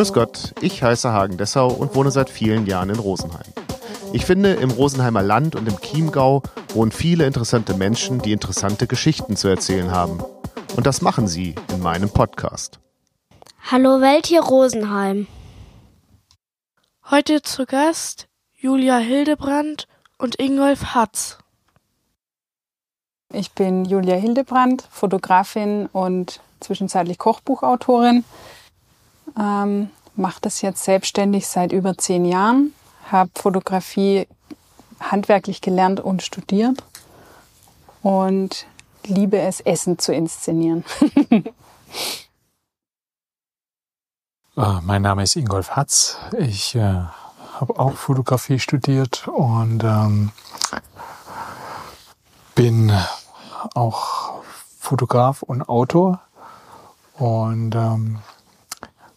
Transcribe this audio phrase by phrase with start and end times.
[0.00, 3.52] Grüß Gott, ich heiße Hagen Dessau und wohne seit vielen Jahren in Rosenheim.
[4.14, 6.42] Ich finde, im Rosenheimer Land und im Chiemgau
[6.72, 10.24] wohnen viele interessante Menschen, die interessante Geschichten zu erzählen haben.
[10.74, 12.80] Und das machen sie in meinem Podcast.
[13.70, 15.26] Hallo Welt hier Rosenheim.
[17.10, 18.26] Heute zu Gast
[18.56, 19.86] Julia Hildebrand
[20.16, 21.36] und Ingolf Hatz.
[23.34, 28.24] Ich bin Julia Hildebrand, Fotografin und zwischenzeitlich Kochbuchautorin.
[29.38, 32.74] Ähm, Mache das jetzt selbstständig seit über zehn Jahren.
[33.10, 34.26] Habe Fotografie
[35.00, 36.82] handwerklich gelernt und studiert
[38.02, 38.66] und
[39.04, 40.84] liebe es, Essen zu inszenieren.
[44.56, 46.18] uh, mein Name ist Ingolf Hatz.
[46.38, 50.32] Ich äh, habe auch Fotografie studiert und ähm,
[52.54, 52.92] bin
[53.74, 54.42] auch
[54.78, 56.20] Fotograf und Autor
[57.14, 58.18] und ähm,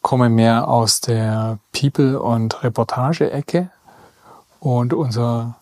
[0.03, 3.71] komme mehr aus der People- und Reportage-Ecke.
[4.59, 5.55] Und unser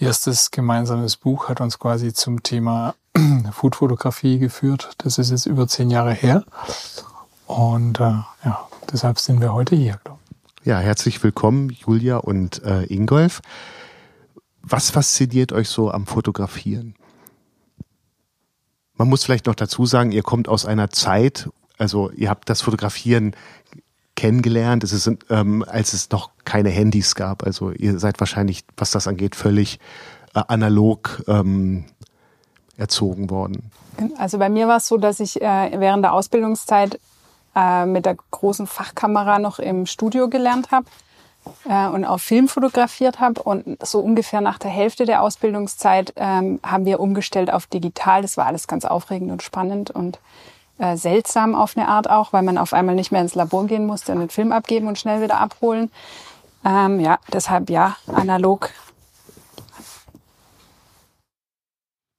[0.00, 2.96] erstes gemeinsames Buch hat uns quasi zum Thema
[3.52, 4.90] Foodfotografie geführt.
[4.98, 6.44] Das ist jetzt über zehn Jahre her.
[7.46, 8.14] Und äh,
[8.44, 10.00] ja, deshalb sind wir heute hier.
[10.64, 13.42] Ja, herzlich willkommen, Julia und äh, Ingolf.
[14.62, 16.94] Was fasziniert euch so am Fotografieren?
[18.94, 21.50] Man muss vielleicht noch dazu sagen, ihr kommt aus einer Zeit,
[21.82, 23.34] also ihr habt das Fotografieren
[24.14, 27.42] kennengelernt, es ist, ähm, als es noch keine Handys gab.
[27.42, 29.80] Also ihr seid wahrscheinlich, was das angeht, völlig
[30.36, 31.86] äh, analog ähm,
[32.76, 33.72] erzogen worden.
[34.16, 37.00] Also bei mir war es so, dass ich äh, während der Ausbildungszeit
[37.56, 40.86] äh, mit der großen Fachkamera noch im Studio gelernt habe
[41.68, 43.42] äh, und auch Film fotografiert habe.
[43.42, 48.22] Und so ungefähr nach der Hälfte der Ausbildungszeit ähm, haben wir umgestellt auf digital.
[48.22, 50.20] Das war alles ganz aufregend und spannend und
[50.78, 53.86] äh, seltsam auf eine Art auch, weil man auf einmal nicht mehr ins Labor gehen
[53.86, 55.90] musste und den Film abgeben und schnell wieder abholen.
[56.64, 58.70] Ähm, ja, deshalb ja, analog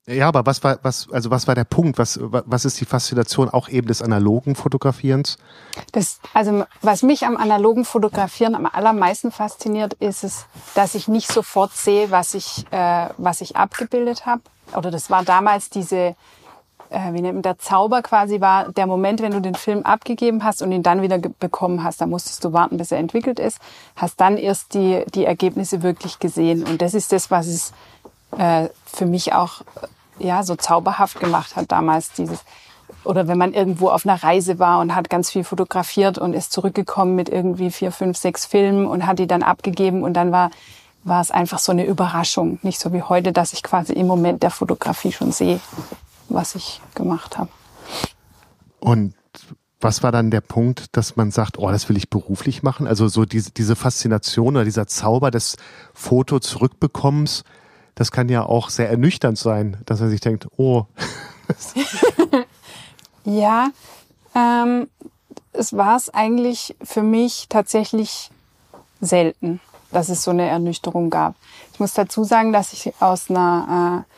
[0.06, 1.98] Ja, aber was war, was, also was war der Punkt?
[1.98, 5.38] Was, was ist die Faszination auch eben des analogen Fotografierens?
[5.94, 11.32] Das, also, was mich am analogen Fotografieren am allermeisten fasziniert, ist es, dass ich nicht
[11.32, 14.42] sofort sehe, was ich, äh, was ich abgebildet habe.
[14.76, 16.18] Oder das war damals diese,
[16.94, 20.44] äh, wie nennt man, der Zauber quasi war der Moment, wenn du den Film abgegeben
[20.44, 22.02] hast und ihn dann wieder bekommen hast.
[22.02, 23.60] Da musstest du warten, bis er entwickelt ist,
[23.96, 26.64] hast dann erst die, die Ergebnisse wirklich gesehen.
[26.64, 27.74] Und das ist das, was es
[28.38, 29.62] äh, für mich auch
[30.20, 32.40] ja so zauberhaft gemacht hat damals dieses
[33.04, 36.52] oder wenn man irgendwo auf einer Reise war und hat ganz viel fotografiert und ist
[36.52, 40.52] zurückgekommen mit irgendwie vier, fünf, sechs Filmen und hat die dann abgegeben und dann war
[41.04, 44.42] war es einfach so eine Überraschung, nicht so wie heute, dass ich quasi im Moment
[44.42, 45.60] der Fotografie schon sehe,
[46.30, 47.50] was ich gemacht habe.
[48.80, 49.14] Und
[49.84, 52.88] was war dann der Punkt, dass man sagt, oh, das will ich beruflich machen?
[52.88, 55.58] Also so diese, diese Faszination oder dieser Zauber des
[55.94, 57.44] Foto zurückbekommens,
[57.96, 60.86] das kann ja auch sehr ernüchternd sein, dass er sich denkt, oh.
[63.26, 63.70] ja,
[64.34, 64.88] ähm,
[65.52, 68.32] es war es eigentlich für mich tatsächlich
[69.02, 69.60] selten,
[69.92, 71.36] dass es so eine Ernüchterung gab.
[71.74, 74.13] Ich muss dazu sagen, dass ich aus einer äh,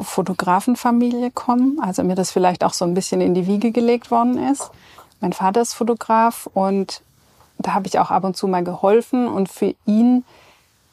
[0.00, 4.38] Fotografenfamilie komme, also mir das vielleicht auch so ein bisschen in die Wiege gelegt worden
[4.38, 4.70] ist.
[5.20, 7.02] Mein Vater ist Fotograf und
[7.58, 10.24] da habe ich auch ab und zu mal geholfen und für ihn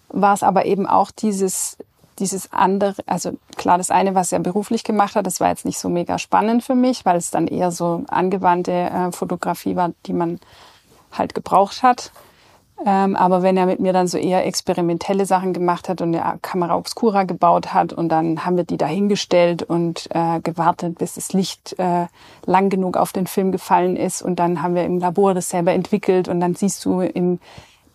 [0.09, 1.77] war es aber eben auch dieses
[2.19, 5.79] dieses andere, also klar, das eine, was er beruflich gemacht hat, das war jetzt nicht
[5.79, 10.13] so mega spannend für mich, weil es dann eher so angewandte äh, Fotografie war, die
[10.13, 10.39] man
[11.11, 12.11] halt gebraucht hat.
[12.85, 16.39] Ähm, aber wenn er mit mir dann so eher experimentelle Sachen gemacht hat und eine
[16.41, 21.31] Kamera Obscura gebaut hat und dann haben wir die dahingestellt und äh, gewartet, bis das
[21.31, 22.07] Licht äh,
[22.45, 25.71] lang genug auf den Film gefallen ist und dann haben wir im Labor das selber
[25.71, 27.39] entwickelt und dann siehst du im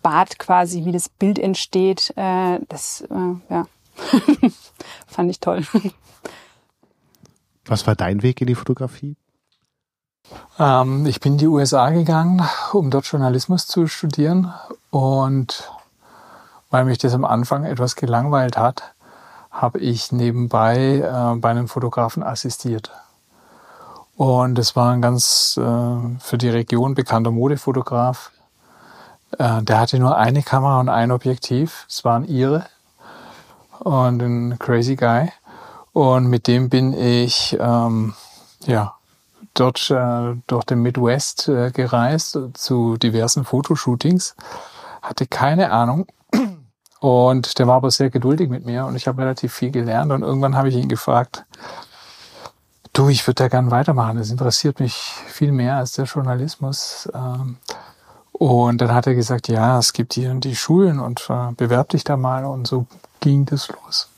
[0.02, 2.14] Bad quasi, wie das Bild entsteht.
[2.16, 3.66] Äh, das, äh, ja,
[5.06, 5.64] Fand ich toll.
[7.64, 9.16] Was war dein Weg in die Fotografie?
[10.58, 12.42] Ähm, ich bin in die USA gegangen,
[12.72, 14.52] um dort Journalismus zu studieren.
[14.90, 15.70] Und
[16.70, 18.94] weil mich das am Anfang etwas gelangweilt hat,
[19.50, 22.90] habe ich nebenbei äh, bei einem Fotografen assistiert.
[24.16, 28.32] Und es war ein ganz äh, für die Region bekannter Modefotograf.
[29.38, 31.86] Äh, der hatte nur eine Kamera und ein Objektiv.
[31.88, 32.66] Es waren ihre
[33.78, 35.30] und ein Crazy Guy.
[35.92, 38.14] Und mit dem bin ich ähm,
[38.66, 38.97] ja
[39.54, 44.36] dort äh, durch den Midwest äh, gereist zu diversen Fotoshootings.
[45.02, 46.06] Hatte keine Ahnung.
[47.00, 50.10] Und der war aber sehr geduldig mit mir und ich habe relativ viel gelernt.
[50.12, 51.44] Und irgendwann habe ich ihn gefragt,
[52.92, 54.18] du, ich würde da gern weitermachen.
[54.18, 57.08] Das interessiert mich viel mehr als der Journalismus.
[57.14, 57.58] Ähm,
[58.32, 62.04] Und dann hat er gesagt, ja, es gibt hier die Schulen und äh, bewerb dich
[62.04, 62.44] da mal.
[62.44, 62.86] Und so
[63.20, 64.08] ging das los.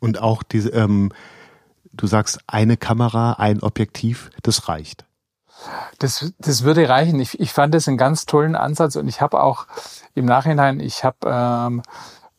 [0.00, 1.12] Und auch diese, ähm,
[1.92, 5.04] du sagst, eine Kamera, ein Objektiv, das reicht.
[5.98, 7.20] Das, das würde reichen.
[7.20, 9.66] Ich, ich fand das einen ganz tollen Ansatz und ich habe auch
[10.14, 11.82] im Nachhinein, ich habe ähm,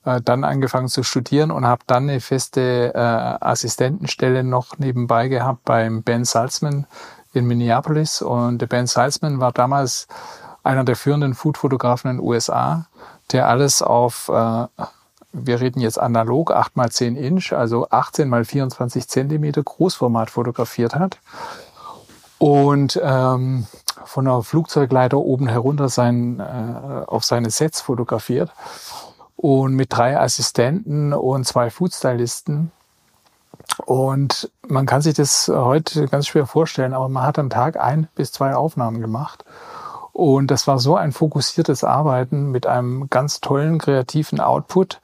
[0.06, 5.64] äh, dann angefangen zu studieren und habe dann eine feste äh, Assistentenstelle noch nebenbei gehabt
[5.64, 6.86] beim Ben Salzman
[7.34, 8.22] in Minneapolis.
[8.22, 10.08] Und der Ben Salzman war damals
[10.64, 12.88] einer der führenden Foodfotografen in den USA,
[13.32, 14.68] der alles auf, äh,
[15.34, 20.96] wir reden jetzt analog, 8 mal 10 Inch, also 18 mal 24 Zentimeter Großformat fotografiert
[20.96, 21.18] hat.
[22.38, 23.68] Und ähm,
[24.06, 28.52] von der Flugzeugleiter oben herunter sein, äh, auf seine Sets fotografiert
[29.36, 32.72] und mit drei Assistenten und zwei Foodstylisten.
[33.86, 38.08] Und man kann sich das heute ganz schwer vorstellen, aber man hat am Tag ein
[38.16, 39.46] bis zwei Aufnahmen gemacht.
[40.14, 45.02] Und das war so ein fokussiertes Arbeiten mit einem ganz tollen kreativen Output,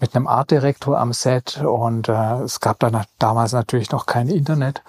[0.00, 1.62] mit einem Artdirektor am Set.
[1.62, 4.82] Und äh, es gab da damals natürlich noch kein Internet.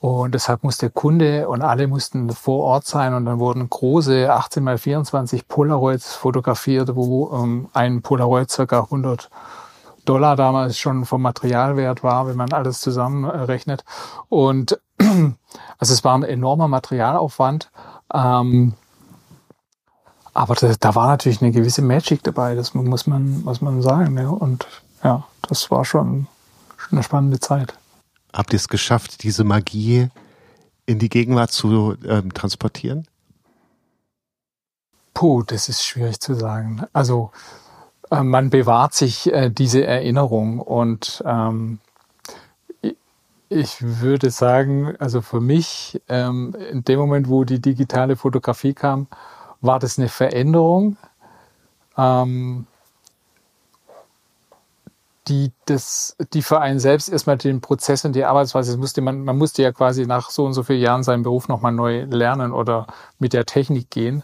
[0.00, 4.62] Und deshalb musste Kunde und alle mussten vor Ort sein und dann wurden große 18
[4.62, 9.30] mal 24 Polaroids fotografiert, wo ähm, ein Polaroid circa 100
[10.04, 13.84] Dollar damals schon vom Materialwert war, wenn man alles zusammenrechnet.
[14.28, 17.70] Und also es war ein enormer Materialaufwand.
[18.12, 18.74] Ähm,
[20.34, 24.18] aber da, da, war natürlich eine gewisse Magic dabei, das muss man, muss man sagen.
[24.18, 24.28] Ja.
[24.28, 24.66] Und
[25.02, 26.26] ja, das war schon,
[26.76, 27.74] schon eine spannende Zeit
[28.34, 30.08] habt ihr es geschafft, diese Magie
[30.86, 33.06] in die Gegenwart zu ähm, transportieren?
[35.14, 36.82] Puh, das ist schwierig zu sagen.
[36.92, 37.30] Also
[38.10, 41.78] äh, man bewahrt sich äh, diese Erinnerung und ähm,
[43.48, 49.06] ich würde sagen, also für mich, ähm, in dem Moment, wo die digitale Fotografie kam,
[49.64, 50.96] war das eine Veränderung.
[51.96, 52.66] Ähm,
[55.28, 59.38] die das, die für einen selbst erstmal den Prozess und die Arbeitsweise, musste man, man
[59.38, 62.86] musste ja quasi nach so und so vielen Jahren seinen Beruf nochmal neu lernen oder
[63.18, 64.22] mit der Technik gehen.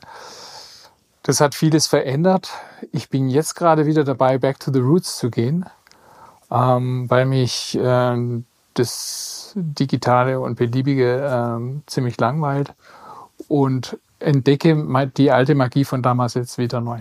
[1.23, 2.51] Das hat vieles verändert.
[2.93, 5.65] Ich bin jetzt gerade wieder dabei, back to the roots zu gehen,
[6.51, 8.43] ähm, weil mich äh,
[8.75, 12.75] das Digitale und Beliebige äh, ziemlich langweilt
[13.49, 17.01] und entdecke die alte Magie von damals jetzt wieder neu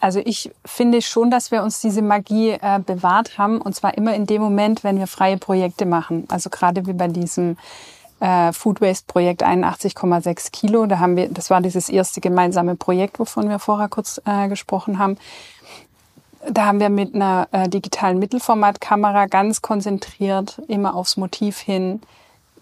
[0.00, 4.14] also ich finde schon, dass wir uns diese Magie äh, bewahrt haben und zwar immer
[4.14, 6.26] in dem Moment, wenn wir freie Projekte machen.
[6.28, 7.56] Also gerade wie bei diesem
[8.20, 10.86] äh, Food Waste Projekt 81,6 Kilo.
[10.86, 14.98] Da haben wir, das war dieses erste gemeinsame Projekt, wovon wir vorher kurz äh, gesprochen
[14.98, 15.18] haben.
[16.48, 22.00] Da haben wir mit einer äh, digitalen Mittelformatkamera ganz konzentriert immer aufs Motiv hin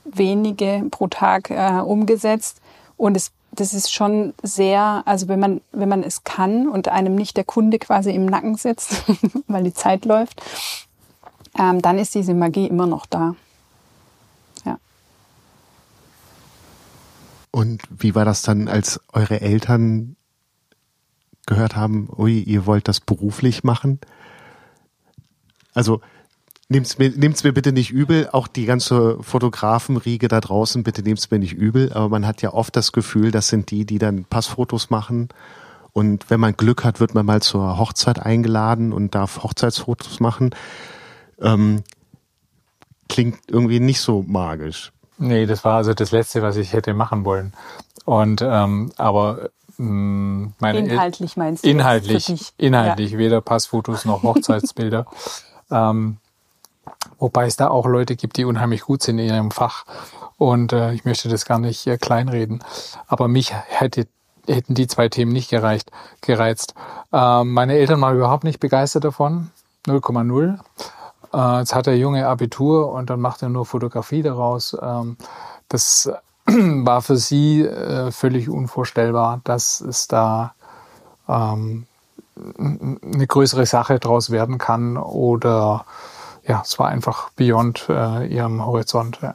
[0.05, 2.61] wenige pro Tag äh, umgesetzt
[2.97, 7.15] und es das ist schon sehr, also wenn man, wenn man es kann und einem
[7.15, 9.03] nicht der Kunde quasi im Nacken sitzt,
[9.49, 10.41] weil die Zeit läuft,
[11.59, 13.35] ähm, dann ist diese Magie immer noch da.
[14.65, 14.79] Ja.
[17.51, 20.17] Und wie war das dann, als eure Eltern
[21.47, 23.99] gehört haben, ui, ihr wollt das beruflich machen?
[25.75, 26.01] Also
[26.73, 31.29] Nehmt's mir, nehmt's mir bitte nicht übel, auch die ganze Fotografenriege da draußen, bitte nehmt's
[31.31, 34.25] mir nicht übel, aber man hat ja oft das Gefühl, das sind die, die dann
[34.25, 35.31] Passfotos machen
[35.93, 40.55] und wenn man Glück hat, wird man mal zur Hochzeit eingeladen und darf Hochzeitsfotos machen.
[41.41, 41.83] Ähm,
[43.09, 44.93] klingt irgendwie nicht so magisch.
[45.19, 47.53] Nee, das war also das Letzte, was ich hätte machen wollen.
[48.05, 51.69] Und ähm, aber mh, mm, meine inhaltlich meinst du?
[51.69, 53.19] Inhaltlich, inhaltlich, ja.
[53.19, 55.07] weder Passfotos noch Hochzeitsbilder.
[55.71, 56.19] ähm,
[57.21, 59.85] Wobei es da auch Leute gibt, die unheimlich gut sind in ihrem Fach.
[60.39, 62.65] Und äh, ich möchte das gar nicht äh, kleinreden.
[63.07, 64.09] Aber mich hätte,
[64.49, 66.75] hätten die zwei Themen nicht gereicht, gereizt.
[67.13, 69.51] Ähm, meine Eltern waren überhaupt nicht begeistert davon.
[69.87, 70.59] 0,0.
[71.33, 74.75] Äh, jetzt hat der Junge Abitur und dann macht er nur Fotografie daraus.
[74.81, 75.19] Ähm,
[75.69, 76.11] das
[76.47, 80.55] war für sie äh, völlig unvorstellbar, dass es da
[81.29, 81.87] ähm,
[82.59, 85.85] eine größere Sache draus werden kann oder
[86.51, 89.21] ja, es war einfach beyond äh, ihrem Horizont.
[89.23, 89.35] Ja.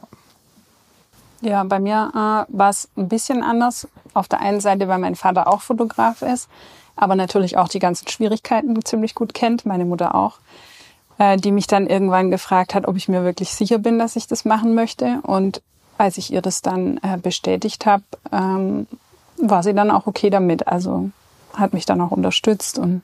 [1.40, 3.88] Ja, bei mir äh, war es ein bisschen anders.
[4.12, 6.48] Auf der einen Seite, weil mein Vater auch Fotograf ist,
[6.94, 10.38] aber natürlich auch die ganzen Schwierigkeiten ziemlich gut kennt, meine Mutter auch,
[11.16, 14.26] äh, die mich dann irgendwann gefragt hat, ob ich mir wirklich sicher bin, dass ich
[14.26, 15.20] das machen möchte.
[15.22, 15.62] Und
[15.96, 18.86] als ich ihr das dann äh, bestätigt habe, ähm,
[19.38, 20.68] war sie dann auch okay damit.
[20.68, 21.10] Also
[21.54, 23.00] hat mich dann auch unterstützt und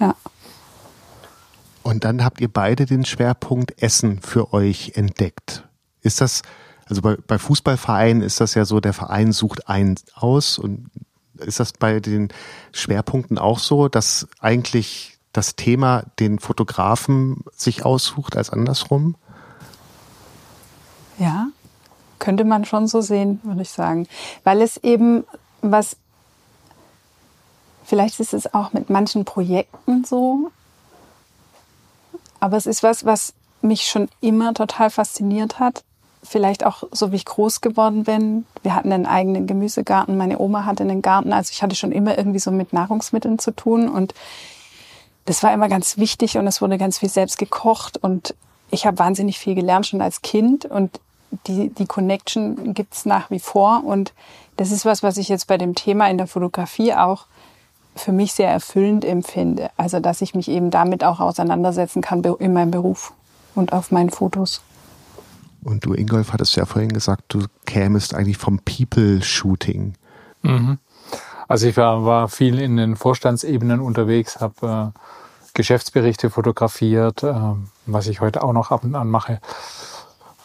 [0.00, 0.14] ja.
[1.86, 5.62] Und dann habt ihr beide den Schwerpunkt Essen für euch entdeckt.
[6.02, 6.42] Ist das
[6.88, 10.90] Also bei, bei Fußballvereinen ist das ja so, der Verein sucht einen aus und
[11.36, 12.32] ist das bei den
[12.72, 19.14] Schwerpunkten auch so, dass eigentlich das Thema den Fotografen sich aussucht als andersrum?
[21.18, 21.50] Ja,
[22.18, 24.08] könnte man schon so sehen, würde ich sagen.
[24.42, 25.22] Weil es eben
[25.62, 25.96] was,
[27.84, 30.50] vielleicht ist es auch mit manchen Projekten so,
[32.40, 35.82] aber es ist was, was mich schon immer total fasziniert hat.
[36.22, 38.46] Vielleicht auch so, wie ich groß geworden bin.
[38.62, 40.16] Wir hatten einen eigenen Gemüsegarten.
[40.16, 41.32] Meine Oma hatte einen Garten.
[41.32, 43.88] Also ich hatte schon immer irgendwie so mit Nahrungsmitteln zu tun.
[43.88, 44.12] Und
[45.24, 47.96] das war immer ganz wichtig und es wurde ganz viel selbst gekocht.
[47.96, 48.34] Und
[48.70, 50.64] ich habe wahnsinnig viel gelernt schon als Kind.
[50.64, 51.00] Und
[51.46, 53.84] die, die Connection gibt's nach wie vor.
[53.84, 54.12] Und
[54.56, 57.26] das ist was, was ich jetzt bei dem Thema in der Fotografie auch
[57.96, 59.70] für mich sehr erfüllend empfinde.
[59.76, 63.12] Also, dass ich mich eben damit auch auseinandersetzen kann in meinem Beruf
[63.54, 64.62] und auf meinen Fotos.
[65.64, 69.94] Und du, Ingolf, hattest ja vorhin gesagt, du kämest eigentlich vom People-Shooting.
[70.42, 70.78] Mhm.
[71.48, 74.98] Also ich war, war, viel in den Vorstandsebenen unterwegs, habe äh,
[75.54, 77.34] Geschäftsberichte fotografiert, äh,
[77.86, 79.40] was ich heute auch noch ab und an mache.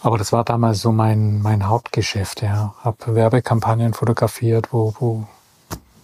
[0.03, 2.73] Aber das war damals so mein, mein Hauptgeschäft, ja.
[2.83, 5.27] Habe Werbekampagnen fotografiert, wo, wo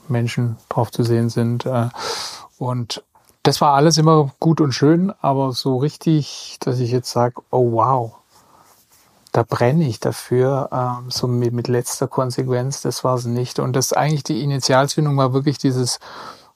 [0.09, 1.65] Menschen drauf zu sehen sind.
[1.65, 1.89] Äh,
[2.57, 3.03] und
[3.43, 7.71] das war alles immer gut und schön, aber so richtig, dass ich jetzt sage, oh
[7.71, 8.15] wow,
[9.31, 13.59] da brenne ich dafür, ähm, so mit, letzter Konsequenz, das war es nicht.
[13.59, 15.99] Und das eigentlich die Initialzündung war wirklich dieses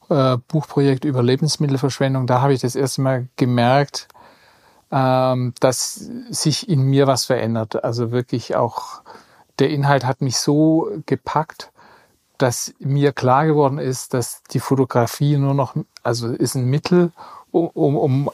[0.10, 2.28] äh, Buchprojekt über Lebensmittelverschwendung.
[2.28, 4.08] Da habe ich das erste Mal gemerkt,
[4.92, 7.84] ähm, dass sich in mir was verändert.
[7.84, 9.02] Also wirklich auch
[9.60, 11.71] der Inhalt hat mich so gepackt,
[12.42, 17.12] dass mir klar geworden ist, dass die Fotografie nur noch, also ist ein Mittel,
[17.52, 18.32] um, um, um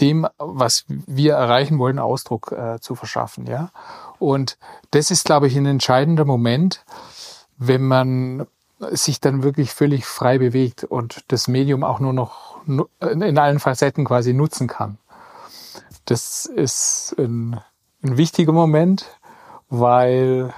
[0.00, 3.46] dem, was wir erreichen wollen, Ausdruck äh, zu verschaffen.
[3.46, 3.70] Ja?
[4.18, 4.58] Und
[4.90, 6.84] das ist, glaube ich, ein entscheidender Moment,
[7.58, 8.46] wenn man
[8.90, 12.56] sich dann wirklich völlig frei bewegt und das Medium auch nur noch
[13.00, 14.96] in allen Facetten quasi nutzen kann.
[16.06, 17.60] Das ist ein,
[18.02, 19.06] ein wichtiger Moment,
[19.68, 20.52] weil,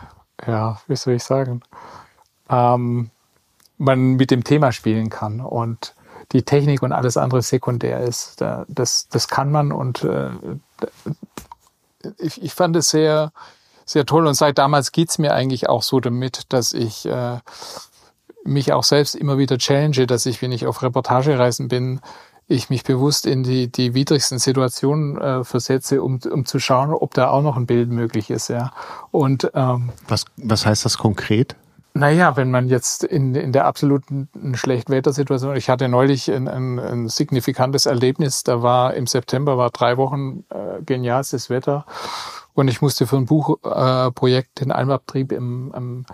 [0.47, 1.63] ja, wie soll ich sagen,
[2.53, 3.11] ähm,
[3.79, 5.95] man mit dem Thema spielen kann und
[6.33, 8.41] die Technik und alles andere sekundär ist.
[8.69, 10.31] Das, das kann man und äh,
[12.19, 13.33] ich, ich fand es sehr,
[13.85, 17.39] sehr toll und seit damals geht's mir eigentlich auch so damit, dass ich äh,
[18.45, 22.01] mich auch selbst immer wieder challenge, dass ich, wenn ich auf Reportagereisen bin,
[22.49, 27.15] ich mich bewusst in die, die widrigsten Situationen äh, versetze, um, um zu schauen, ob
[27.15, 28.49] da auch noch ein Bild möglich ist.
[28.49, 28.73] Ja.
[29.11, 31.57] Und ähm, was, was heißt das konkret?
[31.95, 37.09] Naja, wenn man jetzt in, in der absoluten Schlechtwettersituation, ich hatte neulich ein, ein, ein
[37.09, 41.85] signifikantes Erlebnis, da war im September, war drei Wochen äh, genialstes Wetter
[42.55, 46.07] und ich musste für ein Buchprojekt äh, den Almabtrieb im, im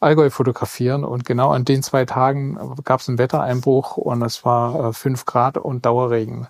[0.00, 4.88] Allgäu fotografieren und genau an den zwei Tagen gab es einen Wettereinbruch und es war
[4.88, 6.46] äh, fünf Grad und Dauerregen.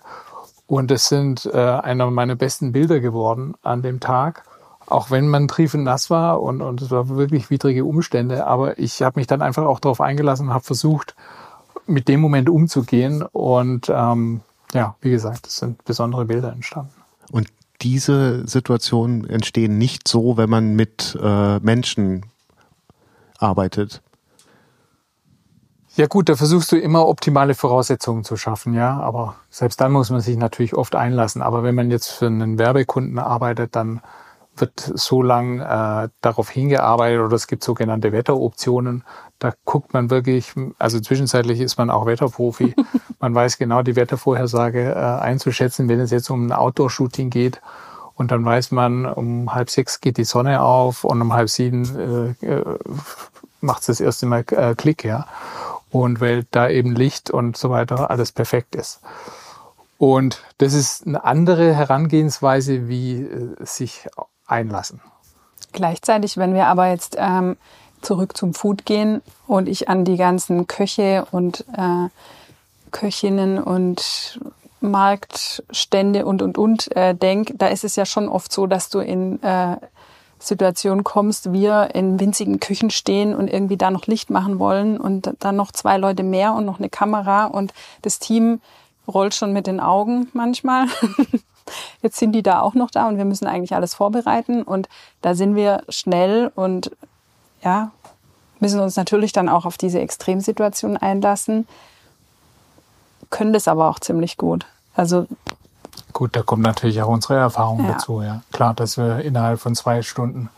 [0.65, 4.43] Und es sind äh, einer meiner besten Bilder geworden an dem Tag
[4.87, 8.47] auch wenn man triefend nass war und, und es war wirklich widrige Umstände.
[8.47, 11.15] Aber ich habe mich dann einfach auch darauf eingelassen und habe versucht,
[11.85, 13.21] mit dem Moment umzugehen.
[13.21, 14.41] Und ähm,
[14.73, 16.93] ja, wie gesagt, es sind besondere Bilder entstanden.
[17.31, 17.47] Und
[17.81, 22.25] diese Situationen entstehen nicht so, wenn man mit äh, Menschen
[23.37, 24.01] arbeitet.
[25.95, 28.99] Ja gut, da versuchst du immer optimale Voraussetzungen zu schaffen, ja.
[28.99, 31.41] Aber selbst dann muss man sich natürlich oft einlassen.
[31.41, 34.01] Aber wenn man jetzt für einen Werbekunden arbeitet, dann
[34.59, 39.03] wird so lang äh, darauf hingearbeitet oder es gibt sogenannte Wetteroptionen.
[39.39, 42.75] Da guckt man wirklich, also zwischenzeitlich ist man auch Wetterprofi.
[43.19, 47.61] man weiß genau die Wettervorhersage äh, einzuschätzen, wenn es jetzt um ein Outdoor-Shooting geht.
[48.15, 52.35] Und dann weiß man, um halb sechs geht die Sonne auf und um halb sieben
[52.41, 52.77] äh, äh
[53.61, 55.27] macht es das erste Mal äh, Klick, ja.
[55.89, 59.01] Und weil da eben Licht und so weiter alles perfekt ist.
[59.97, 64.07] Und das ist eine andere Herangehensweise, wie äh, sich
[64.47, 65.01] einlassen.
[65.73, 67.57] Gleichzeitig, wenn wir aber jetzt ähm,
[68.01, 72.09] zurück zum Food gehen und ich an die ganzen Köche und äh,
[72.91, 74.39] Köchinnen und
[74.79, 78.99] Marktstände und und und äh, denk, da ist es ja schon oft so, dass du
[78.99, 79.77] in äh,
[80.39, 85.33] Situationen kommst, wir in winzigen Küchen stehen und irgendwie da noch Licht machen wollen und
[85.39, 87.73] dann noch zwei Leute mehr und noch eine Kamera und
[88.03, 88.61] das Team
[89.07, 90.87] rollt schon mit den Augen manchmal.
[92.01, 94.63] Jetzt sind die da auch noch da und wir müssen eigentlich alles vorbereiten.
[94.63, 94.87] Und
[95.21, 96.91] da sind wir schnell und
[97.61, 97.91] ja,
[98.59, 101.67] müssen uns natürlich dann auch auf diese Extremsituation einlassen,
[103.29, 104.65] können das aber auch ziemlich gut.
[104.95, 105.27] Also
[106.13, 107.93] Gut, da kommt natürlich auch unsere Erfahrung ja.
[107.93, 108.41] dazu, ja.
[108.51, 110.49] Klar, dass wir innerhalb von zwei Stunden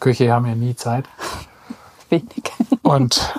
[0.00, 1.04] Köche haben ja nie Zeit.
[2.08, 2.52] Wenig.
[2.82, 3.34] Und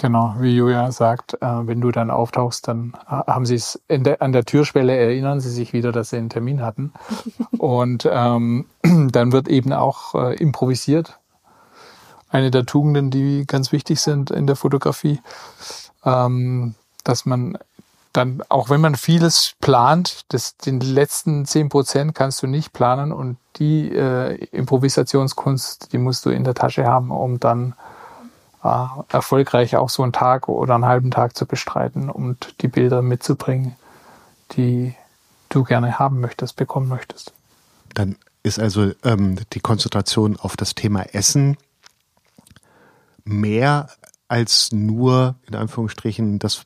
[0.00, 4.22] genau, wie Julia sagt, äh, wenn du dann auftauchst, dann äh, haben sie es der,
[4.22, 6.92] an der Türschwelle erinnern sie sich wieder, dass sie einen Termin hatten.
[7.58, 11.18] Und ähm, dann wird eben auch äh, improvisiert.
[12.30, 15.20] Eine der Tugenden, die ganz wichtig sind in der Fotografie,
[16.04, 17.58] ähm, dass man
[18.12, 23.12] dann, auch wenn man vieles plant, das, den letzten zehn Prozent kannst du nicht planen
[23.12, 27.74] und die äh, Improvisationskunst, die musst du in der Tasche haben, um dann
[28.62, 33.76] erfolgreich auch so einen Tag oder einen halben Tag zu bestreiten und die Bilder mitzubringen,
[34.52, 34.94] die
[35.48, 37.32] du gerne haben möchtest, bekommen möchtest.
[37.94, 41.56] Dann ist also ähm, die Konzentration auf das Thema Essen
[43.24, 43.88] mehr
[44.28, 46.62] als nur in Anführungsstrichen das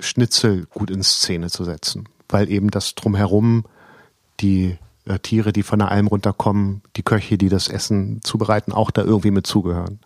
[0.00, 3.64] Schnitzel gut in Szene zu setzen, weil eben das drumherum
[4.40, 8.90] die äh, Tiere, die von der Alm runterkommen, die Köche, die das Essen zubereiten, auch
[8.90, 10.00] da irgendwie mit zugehören.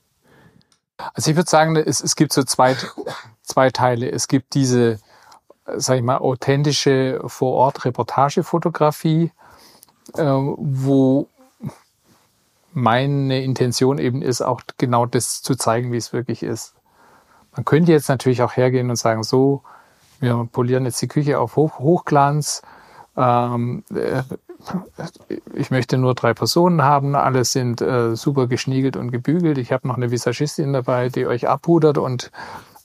[0.97, 2.77] Also ich würde sagen, es, es gibt so zwei,
[3.43, 4.11] zwei Teile.
[4.11, 4.99] Es gibt diese,
[5.77, 9.33] sag ich mal, authentische Vor-Ort-Reportagefotografie,
[10.15, 11.29] äh, wo
[12.73, 16.75] meine Intention eben ist, auch genau das zu zeigen, wie es wirklich ist.
[17.55, 19.63] Man könnte jetzt natürlich auch hergehen und sagen, so,
[20.21, 22.63] wir polieren jetzt die Küche auf Hoch Hochglanz.
[23.17, 24.23] Ähm, äh,
[25.55, 29.59] ich möchte nur drei Personen haben, alle sind äh, super geschniegelt und gebügelt.
[29.59, 32.31] Ich habe noch eine Visagistin dabei, die euch abpudert und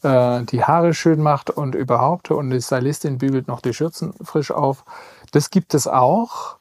[0.04, 2.32] äh, die Haare schön macht und überhaupt.
[2.32, 4.84] Und die Stylistin bügelt noch die Schürzen frisch auf.
[5.32, 6.58] Das gibt es auch.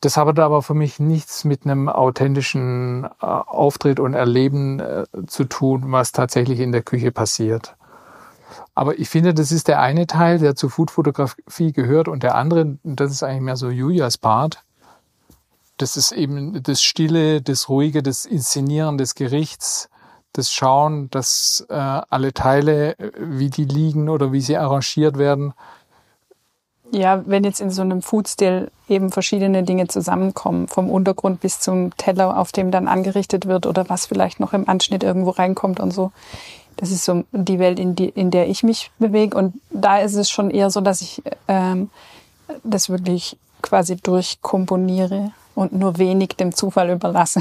[0.00, 5.44] Das hat aber für mich nichts mit einem authentischen äh, Auftritt und Erleben äh, zu
[5.44, 7.77] tun, was tatsächlich in der Küche passiert.
[8.78, 12.78] Aber ich finde, das ist der eine Teil, der zur Foodfotografie gehört und der andere,
[12.84, 14.62] das ist eigentlich mehr so Julias Part.
[15.78, 19.88] Das ist eben das Stille, das Ruhige, das Inszenieren des Gerichts,
[20.32, 25.54] das Schauen, dass äh, alle Teile, äh, wie die liegen oder wie sie arrangiert werden,
[26.90, 31.96] ja, wenn jetzt in so einem Foodstil eben verschiedene Dinge zusammenkommen, vom Untergrund bis zum
[31.96, 35.92] Teller, auf dem dann angerichtet wird oder was vielleicht noch im Anschnitt irgendwo reinkommt und
[35.92, 36.12] so.
[36.76, 39.36] Das ist so die Welt, in, die, in der ich mich bewege.
[39.36, 41.90] Und da ist es schon eher so, dass ich ähm,
[42.62, 47.40] das wirklich quasi durchkomponiere und nur wenig dem Zufall überlasse.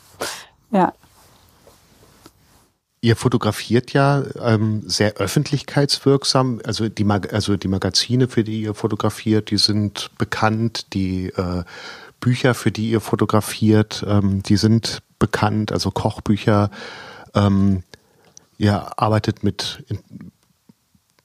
[0.70, 0.92] ja.
[3.00, 6.60] Ihr fotografiert ja ähm, sehr öffentlichkeitswirksam.
[6.64, 10.92] Also die, Mag also die Magazine, für die ihr fotografiert, die sind bekannt.
[10.94, 11.62] Die äh,
[12.18, 15.70] Bücher, für die ihr fotografiert, ähm, die sind bekannt.
[15.70, 16.70] Also Kochbücher.
[17.34, 17.84] Ähm,
[18.56, 19.84] ihr arbeitet mit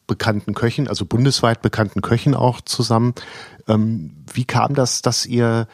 [0.05, 3.15] bekannten Köchen, also bundesweit bekannten Köchen auch zusammen.
[3.67, 5.67] Ähm, wie kam das, dass ihr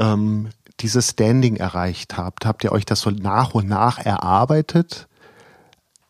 [0.00, 0.48] ähm,
[0.80, 2.44] dieses Standing erreicht habt?
[2.44, 5.06] Habt ihr euch das so nach und nach erarbeitet?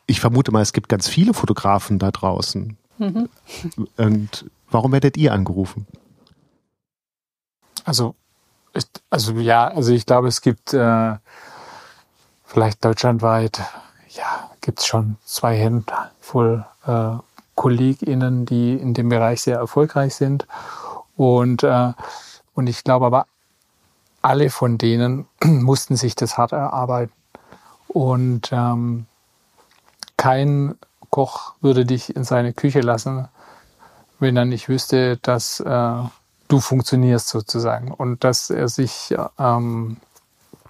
[0.07, 2.77] Ich vermute mal, es gibt ganz viele Fotografen da draußen.
[2.99, 3.29] Mhm.
[3.97, 5.87] Und warum werdet ihr angerufen?
[7.85, 8.15] Also,
[8.75, 11.17] ich, also ja, also ich glaube, es gibt äh,
[12.45, 13.63] vielleicht deutschlandweit,
[14.11, 17.17] ja, gibt es schon zwei Handvoll äh,
[17.55, 20.47] KollegInnen, die in dem Bereich sehr erfolgreich sind.
[21.17, 21.93] Und, äh,
[22.55, 23.27] und ich glaube aber,
[24.23, 27.13] alle von denen mussten sich das hart erarbeiten.
[27.89, 29.07] Und ähm,
[30.23, 30.79] kein
[31.11, 33.27] Koch würde dich in seine Küche lassen,
[34.21, 35.95] wenn er nicht wüsste, dass äh,
[36.47, 39.97] du funktionierst sozusagen und dass er sich ähm,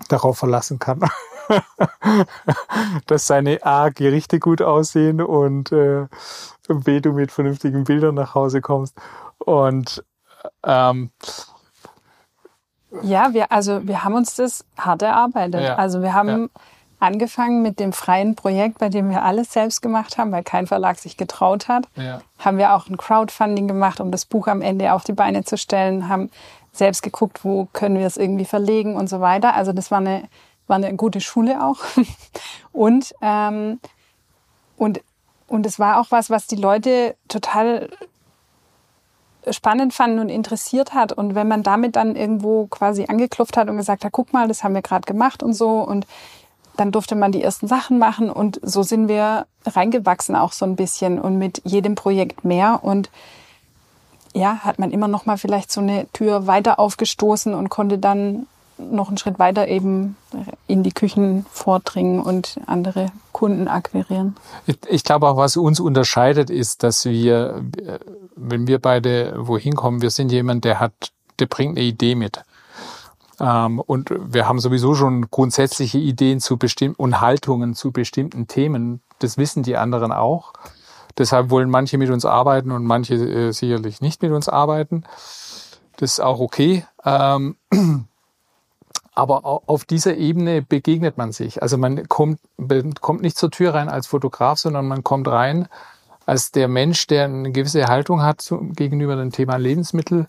[0.09, 1.03] darauf verlassen kann,
[3.07, 6.07] dass seine A Gerichte gut aussehen und äh,
[6.69, 8.97] B du mit vernünftigen Bildern nach Hause kommst
[9.37, 10.03] und
[10.65, 11.11] ähm,
[13.03, 15.61] ja, wir also wir haben uns das hart erarbeitet.
[15.61, 16.61] Ja, also wir haben ja
[17.03, 20.99] angefangen mit dem freien Projekt, bei dem wir alles selbst gemacht haben, weil kein Verlag
[20.99, 21.89] sich getraut hat.
[21.97, 22.21] Ja.
[22.39, 25.59] Haben wir auch ein Crowdfunding gemacht, um das Buch am Ende auf die Beine zu
[25.59, 26.31] stellen, haben
[26.71, 29.55] selbst geguckt, wo können wir es irgendwie verlegen und so weiter.
[29.55, 30.29] Also das war eine,
[30.69, 31.79] war eine gute Schule auch.
[32.73, 33.81] und, ähm,
[34.77, 35.01] und,
[35.49, 37.91] und es war auch was, was die Leute total
[39.51, 41.13] spannend fanden und interessiert hat.
[41.13, 44.63] Und wenn man damit dann irgendwo quasi angeklopft hat und gesagt hat, guck mal, das
[44.63, 46.07] haben wir gerade gemacht und so und
[46.77, 50.77] dann durfte man die ersten Sachen machen und so sind wir reingewachsen auch so ein
[50.77, 53.11] bisschen und mit jedem Projekt mehr und
[54.35, 58.47] ja, hat man immer noch mal vielleicht so eine Tür weiter aufgestoßen und konnte dann
[58.79, 60.17] noch einen Schritt weiter eben
[60.67, 64.37] in die Küchen vordringen und andere Kunden akquirieren.
[64.67, 67.63] Ich, ich glaube auch, was uns unterscheidet, ist, dass wir,
[68.35, 70.93] wenn wir beide wohin kommen, wir sind jemand, der hat,
[71.39, 72.43] der bringt eine Idee mit.
[73.43, 79.03] Ähm, und wir haben sowieso schon grundsätzliche Ideen zu bestimmten und Haltungen zu bestimmten Themen.
[79.19, 80.53] Das wissen die anderen auch.
[81.19, 85.03] Deshalb wollen manche mit uns arbeiten und manche äh, sicherlich nicht mit uns arbeiten.
[85.97, 86.87] Das ist auch okay.
[87.05, 87.57] Ähm,
[89.15, 91.61] aber auf dieser Ebene begegnet man sich.
[91.63, 92.41] Also man kommt,
[93.01, 95.69] kommt nicht zur Tür rein als Fotograf, sondern man kommt rein
[96.25, 100.29] als der Mensch, der eine gewisse Haltung hat gegenüber dem Thema Lebensmittel.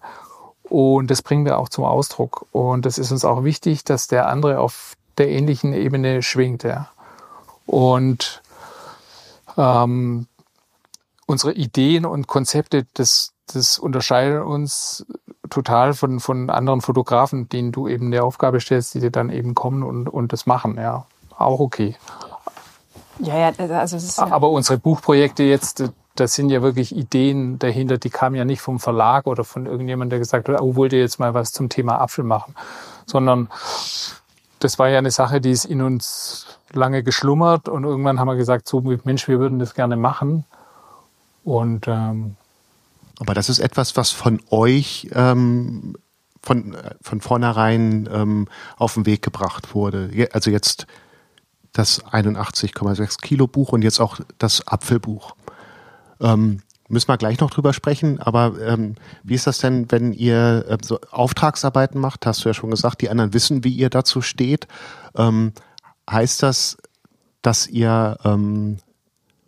[0.64, 2.46] Und das bringen wir auch zum Ausdruck.
[2.52, 6.64] Und das ist uns auch wichtig, dass der andere auf der ähnlichen Ebene schwingt.
[6.64, 6.90] Ja.
[7.66, 8.42] Und
[9.58, 10.28] ähm,
[11.26, 15.06] unsere Ideen und Konzepte, das, das unterscheidet uns
[15.50, 19.54] total von, von anderen Fotografen, denen du eben eine Aufgabe stellst, die dir dann eben
[19.54, 20.78] kommen und, und das machen.
[20.78, 21.06] Ja,
[21.38, 21.96] auch okay.
[23.20, 25.84] Ja, ja, also es ist ja Aber unsere Buchprojekte jetzt,
[26.16, 30.12] das sind ja wirklich Ideen dahinter, die kamen ja nicht vom Verlag oder von irgendjemandem,
[30.12, 32.56] der gesagt hat, oh, wollt ihr jetzt mal was zum Thema Apfel machen,
[33.06, 33.50] sondern
[34.60, 38.36] das war ja eine Sache, die ist in uns lange geschlummert und irgendwann haben wir
[38.36, 40.46] gesagt, so Mensch, wir würden das gerne machen.
[41.44, 42.36] Und ähm,
[43.20, 45.96] aber das ist etwas, was von euch ähm,
[46.42, 48.48] von, von vornherein ähm,
[48.78, 50.30] auf den Weg gebracht wurde.
[50.34, 50.88] Also jetzt
[51.72, 55.36] das 81,6 Kilo Buch und jetzt auch das Apfelbuch.
[56.24, 60.66] Ähm, müssen wir gleich noch drüber sprechen, aber ähm, wie ist das denn, wenn ihr
[60.68, 62.26] äh, so Auftragsarbeiten macht?
[62.26, 64.68] Hast du ja schon gesagt, die anderen wissen, wie ihr dazu steht.
[65.16, 65.54] Ähm,
[66.10, 66.78] heißt das,
[67.42, 68.78] dass ihr ähm,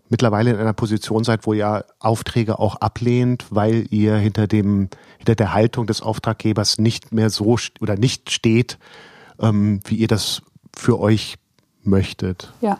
[0.10, 5.36] mittlerweile in einer Position seid, wo ihr Aufträge auch ablehnt, weil ihr hinter dem hinter
[5.36, 8.78] der Haltung des Auftraggebers nicht mehr so oder nicht steht,
[9.40, 10.42] ähm, wie ihr das
[10.76, 11.36] für euch
[11.84, 12.54] möchtet.
[12.62, 12.80] Ja.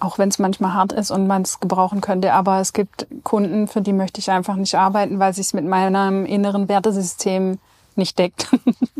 [0.00, 3.66] Auch wenn es manchmal hart ist und man es gebrauchen könnte, aber es gibt Kunden,
[3.66, 7.58] für die möchte ich einfach nicht arbeiten, weil sich mit meinem inneren Wertesystem
[7.94, 8.48] nicht deckt.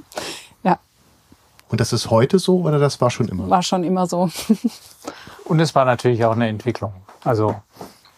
[0.63, 0.79] ja.
[1.69, 3.51] Und das ist heute so oder das war schon immer?
[3.51, 4.31] War schon immer so.
[5.45, 6.93] Und es war natürlich auch eine Entwicklung.
[7.23, 7.55] Also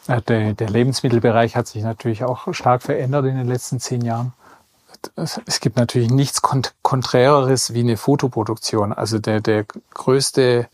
[0.07, 4.33] äh, der, der Lebensmittelbereich hat sich natürlich auch stark verändert in den letzten zehn Jahren.
[5.15, 8.93] Es gibt natürlich nichts Konträres wie eine Fotoproduktion.
[8.93, 9.65] Also der, der
[9.95, 10.69] größte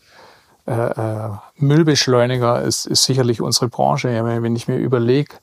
[0.67, 4.09] äh, äh, Müllbeschleuniger ist, ist sicherlich unsere Branche.
[4.09, 5.35] Wenn ich mir überlege,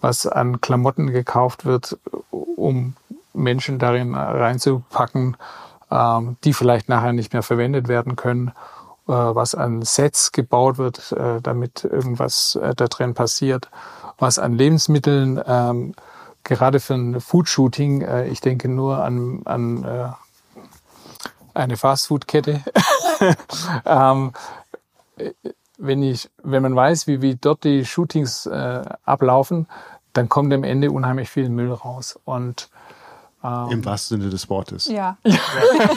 [0.00, 1.98] was an Klamotten gekauft wird,
[2.30, 2.94] um
[3.32, 5.36] Menschen darin reinzupacken,
[5.90, 8.52] ähm, die vielleicht nachher nicht mehr verwendet werden können
[9.10, 13.68] äh, was an Sets gebaut wird, äh, damit irgendwas äh, da drin passiert,
[14.18, 15.94] was an Lebensmitteln, ähm,
[16.44, 20.14] gerade für ein Food-Shooting, ich denke nur an, an
[21.52, 22.62] eine Fastfood-Kette.
[23.84, 24.32] ähm,
[25.78, 29.66] wenn ich, wenn man weiß, wie, wie dort die Shootings äh, ablaufen,
[30.12, 32.18] dann kommt am Ende unheimlich viel Müll raus.
[32.24, 32.68] Und
[33.42, 34.86] ähm, im wahrsten Sinne des Wortes.
[34.86, 35.38] Ja, ja.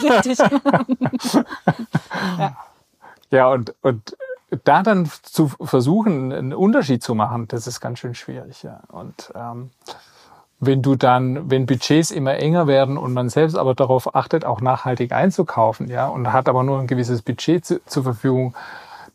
[0.18, 0.38] richtig.
[2.38, 2.56] ja.
[3.30, 4.16] Ja, und, und
[4.62, 8.62] da dann zu versuchen, einen Unterschied zu machen, das ist ganz schön schwierig.
[8.62, 8.80] Ja.
[8.88, 9.70] Und ähm,
[10.60, 14.60] wenn du dann, wenn Budgets immer enger werden und man selbst aber darauf achtet, auch
[14.60, 18.54] nachhaltig einzukaufen, ja, und hat aber nur ein gewisses Budget zu, zur Verfügung,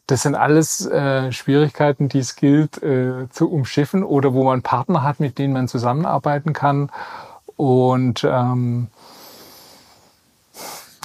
[0.10, 5.04] das sind alles äh, Schwierigkeiten, die es gilt äh, zu umschiffen oder wo man Partner
[5.04, 6.90] hat, mit denen man zusammenarbeiten kann.
[7.58, 8.88] Und ähm,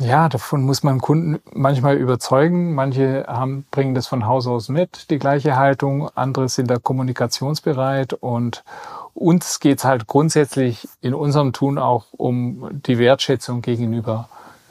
[0.01, 2.75] ja, davon muss man Kunden manchmal überzeugen.
[2.75, 6.09] Manche haben, bringen das von Haus aus mit, die gleiche Haltung.
[6.15, 8.15] Andere sind da kommunikationsbereit.
[8.15, 8.65] Und
[9.13, 14.31] uns geht's halt grundsätzlich in unserem Tun auch um die Wertschätzung gegenüber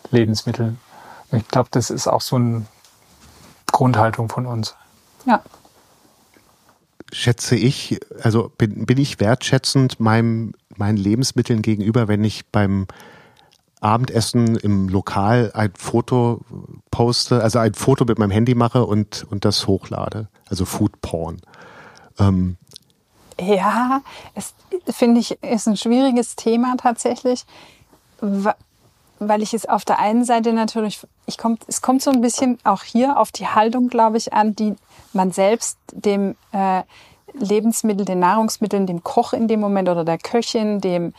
[0.10, 0.80] Lebensmitteln.
[1.32, 2.65] Ich glaube, das ist auch so eine
[3.73, 4.75] Grundhaltung von uns.
[5.25, 5.41] Ja.
[7.12, 12.88] Schätze ich, also bin, bin ich wertschätzend meinem, meinen Lebensmitteln gegenüber, wenn ich beim
[13.81, 16.39] Abendessen im Lokal ein Foto
[16.89, 20.29] poste, also ein Foto mit meinem Handy mache und, und das hochlade.
[20.47, 21.41] Also Food Porn.
[22.17, 22.55] Ähm.
[23.39, 24.01] Ja,
[24.36, 24.53] es
[24.89, 27.45] finde ich, ist ein schwieriges Thema tatsächlich,
[29.29, 32.57] weil ich es auf der einen Seite natürlich, ich kommt, es kommt so ein bisschen
[32.63, 34.75] auch hier auf die Haltung, glaube ich, an, die
[35.13, 36.83] man selbst dem äh,
[37.33, 41.13] Lebensmittel, den Nahrungsmitteln, dem Koch in dem Moment oder der Köchin, dem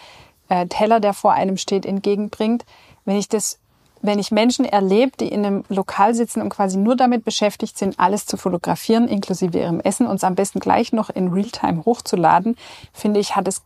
[0.48, 2.64] äh, Teller, der vor einem steht, entgegenbringt.
[3.04, 3.58] Wenn ich das,
[4.02, 7.98] wenn ich Menschen erlebe, die in einem Lokal sitzen und quasi nur damit beschäftigt sind,
[7.98, 12.56] alles zu fotografieren, inklusive ihrem Essen und es am besten gleich noch in Realtime hochzuladen,
[12.92, 13.62] finde ich, hat es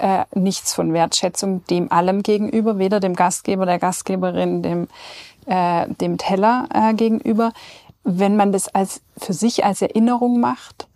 [0.00, 4.88] äh, nichts von Wertschätzung dem allem gegenüber, weder dem Gastgeber, der Gastgeberin, dem,
[5.46, 7.52] äh, dem Teller äh, gegenüber.
[8.04, 10.86] Wenn man das als, für sich als Erinnerung macht,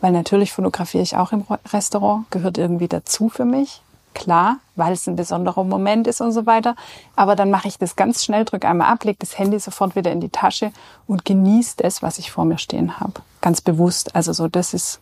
[0.00, 3.82] weil natürlich fotografiere ich auch im Restaurant, gehört irgendwie dazu für mich
[4.14, 6.76] klar, weil es ein besonderer Moment ist und so weiter.
[7.16, 10.12] Aber dann mache ich das ganz schnell, drücke einmal ab, lege das Handy sofort wieder
[10.12, 10.72] in die Tasche
[11.06, 13.14] und genieße das, was ich vor mir stehen habe.
[13.40, 14.14] Ganz bewusst.
[14.14, 15.00] Also so, das ist,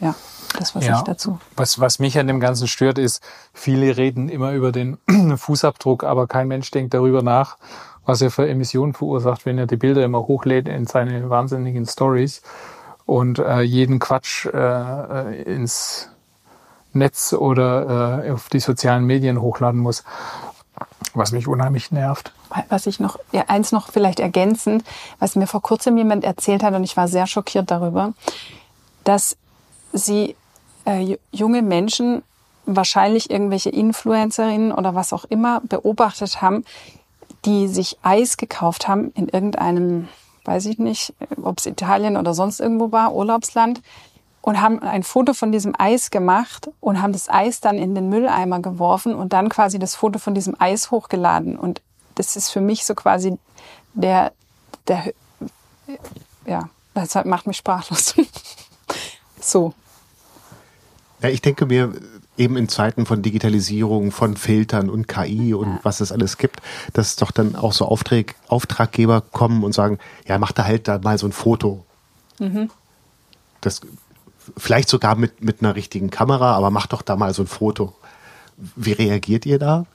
[0.00, 0.14] ja,
[0.58, 0.96] das, was Ja.
[0.98, 1.38] ich dazu.
[1.56, 4.98] Was, was mich an dem Ganzen stört, ist, viele reden immer über den
[5.36, 7.56] Fußabdruck, aber kein Mensch denkt darüber nach,
[8.06, 12.42] was er für Emissionen verursacht, wenn er die Bilder immer hochlädt in seine wahnsinnigen Stories
[13.06, 16.08] und äh, jeden Quatsch äh, äh, ins
[16.94, 20.04] Netz oder äh, auf die sozialen Medien hochladen muss,
[21.14, 22.32] was mich unheimlich nervt.
[22.70, 24.84] Was ich noch, ja, eins noch vielleicht ergänzend,
[25.18, 28.14] was mir vor kurzem jemand erzählt hat und ich war sehr schockiert darüber,
[29.04, 29.36] dass
[29.92, 30.36] sie
[30.84, 32.22] äh, ju- junge Menschen
[32.66, 36.64] wahrscheinlich irgendwelche Influencerinnen oder was auch immer beobachtet haben,
[37.44, 40.08] die sich Eis gekauft haben in irgendeinem,
[40.44, 43.80] weiß ich nicht, ob es Italien oder sonst irgendwo war, Urlaubsland,
[44.42, 48.08] und haben ein Foto von diesem Eis gemacht und haben das Eis dann in den
[48.08, 51.58] Mülleimer geworfen und dann quasi das Foto von diesem Eis hochgeladen.
[51.58, 51.82] Und
[52.14, 53.36] das ist für mich so quasi
[53.94, 54.32] der,
[54.86, 55.12] der,
[56.46, 58.14] ja, das macht mich sprachlos.
[59.44, 59.74] so.
[61.22, 61.92] Ja, ich denke mir,
[62.38, 66.60] eben in Zeiten von Digitalisierung, von Filtern und KI und was es alles gibt,
[66.92, 70.98] dass doch dann auch so Auftrag, Auftraggeber kommen und sagen, ja, mach da halt da
[70.98, 71.84] mal so ein Foto.
[73.60, 73.80] Das,
[74.56, 77.94] vielleicht sogar mit, mit einer richtigen Kamera, aber mach doch da mal so ein Foto.
[78.76, 79.86] Wie reagiert ihr da?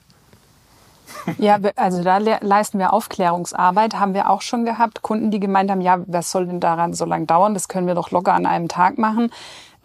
[1.37, 3.99] Ja, also da le- leisten wir Aufklärungsarbeit.
[3.99, 5.01] Haben wir auch schon gehabt.
[5.01, 7.53] Kunden, die gemeint haben, ja, was soll denn daran so lange dauern?
[7.53, 9.31] Das können wir doch locker an einem Tag machen.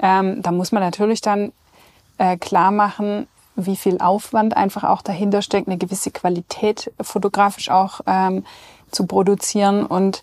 [0.01, 1.53] Ähm, da muss man natürlich dann
[2.19, 8.01] äh, klar machen, wie viel Aufwand einfach auch dahinter steckt, eine gewisse Qualität fotografisch auch
[8.07, 8.45] ähm,
[8.91, 10.23] zu produzieren und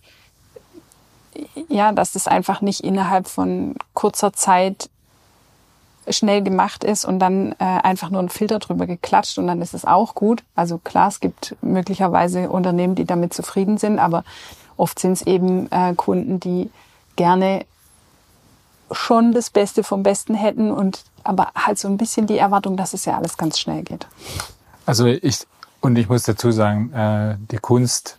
[1.68, 4.90] ja, dass das einfach nicht innerhalb von kurzer Zeit
[6.10, 9.74] schnell gemacht ist und dann äh, einfach nur ein Filter drüber geklatscht und dann ist
[9.74, 10.44] es auch gut.
[10.56, 14.24] Also klar, es gibt möglicherweise Unternehmen, die damit zufrieden sind, aber
[14.78, 16.70] oft sind es eben äh, Kunden, die
[17.16, 17.66] gerne
[18.92, 22.94] schon das Beste vom Besten hätten und aber halt so ein bisschen die Erwartung, dass
[22.94, 24.06] es ja alles ganz schnell geht.
[24.86, 25.48] Also ich,
[25.82, 28.18] und ich muss dazu sagen, äh, die Kunst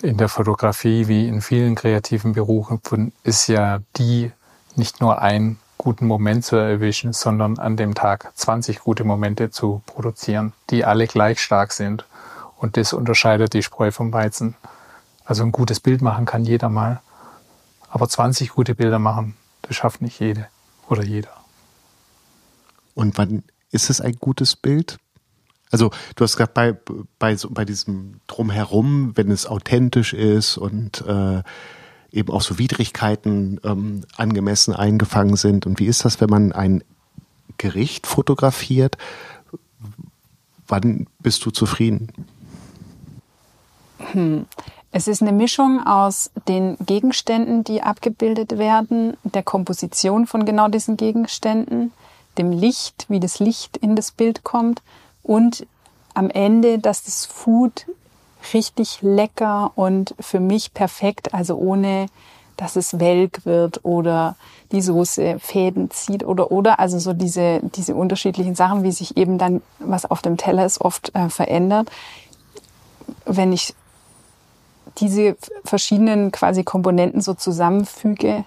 [0.00, 4.32] in der Fotografie wie in vielen kreativen Berufen ist ja die,
[4.76, 9.82] nicht nur einen guten Moment zu erwischen, sondern an dem Tag 20 gute Momente zu
[9.84, 12.06] produzieren, die alle gleich stark sind.
[12.56, 14.54] Und das unterscheidet die Spreu vom Weizen.
[15.24, 17.00] Also ein gutes Bild machen kann jeder mal.
[17.88, 20.46] Aber 20 gute Bilder machen, das schafft nicht jede
[20.88, 21.30] oder jeder.
[22.94, 23.42] Und wann
[23.72, 25.00] ist es ein gutes Bild?
[25.72, 26.76] Also du hast gerade bei,
[27.18, 31.42] bei, so, bei diesem Drumherum, wenn es authentisch ist und äh,
[32.12, 35.66] eben auch so Widrigkeiten ähm, angemessen eingefangen sind.
[35.66, 36.84] Und wie ist das, wenn man ein
[37.58, 38.98] Gericht fotografiert?
[40.68, 42.08] Wann bist du zufrieden?
[44.90, 50.96] Es ist eine Mischung aus den Gegenständen, die abgebildet werden, der Komposition von genau diesen
[50.96, 51.92] Gegenständen,
[52.36, 54.82] dem Licht, wie das Licht in das Bild kommt
[55.22, 55.66] und
[56.14, 57.86] am Ende, dass das Food
[58.54, 62.06] richtig lecker und für mich perfekt, also ohne
[62.56, 64.36] dass es welk wird oder
[64.72, 69.38] die Soße Fäden zieht oder oder also so diese diese unterschiedlichen Sachen, wie sich eben
[69.38, 71.90] dann was auf dem Teller ist oft äh, verändert.
[73.24, 73.74] Wenn ich
[74.98, 78.44] diese verschiedenen quasi Komponenten so zusammenfüge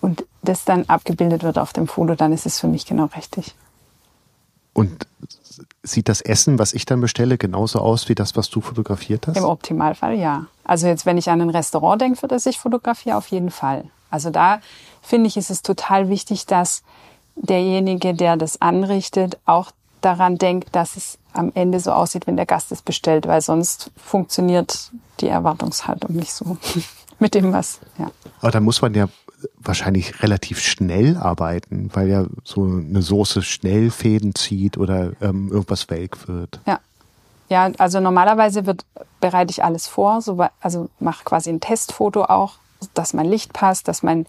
[0.00, 3.54] und das dann abgebildet wird auf dem Foto, dann ist es für mich genau richtig.
[4.74, 5.06] Und
[5.82, 9.36] sieht das Essen, was ich dann bestelle, genauso aus wie das, was du fotografiert hast?
[9.36, 10.46] Im Optimalfall ja.
[10.64, 13.84] Also jetzt, wenn ich an ein Restaurant denke, für das ich fotografiere, auf jeden Fall.
[14.10, 14.60] Also da
[15.02, 16.82] finde ich, ist es total wichtig, dass
[17.36, 22.46] derjenige, der das anrichtet, auch daran denkt, dass es am Ende so aussieht, wenn der
[22.46, 26.56] Gast es bestellt, weil sonst funktioniert die Erwartungshaltung nicht so
[27.18, 28.10] mit dem, was, ja.
[28.40, 29.08] Aber da muss man ja
[29.56, 35.88] wahrscheinlich relativ schnell arbeiten, weil ja so eine Soße schnell Fäden zieht oder ähm, irgendwas
[35.90, 36.60] welk wird.
[36.66, 36.80] Ja.
[37.50, 38.86] Ja, also normalerweise wird,
[39.20, 42.54] bereite ich alles vor, so, also mache quasi ein Testfoto auch,
[42.94, 44.26] dass mein Licht passt, dass mein,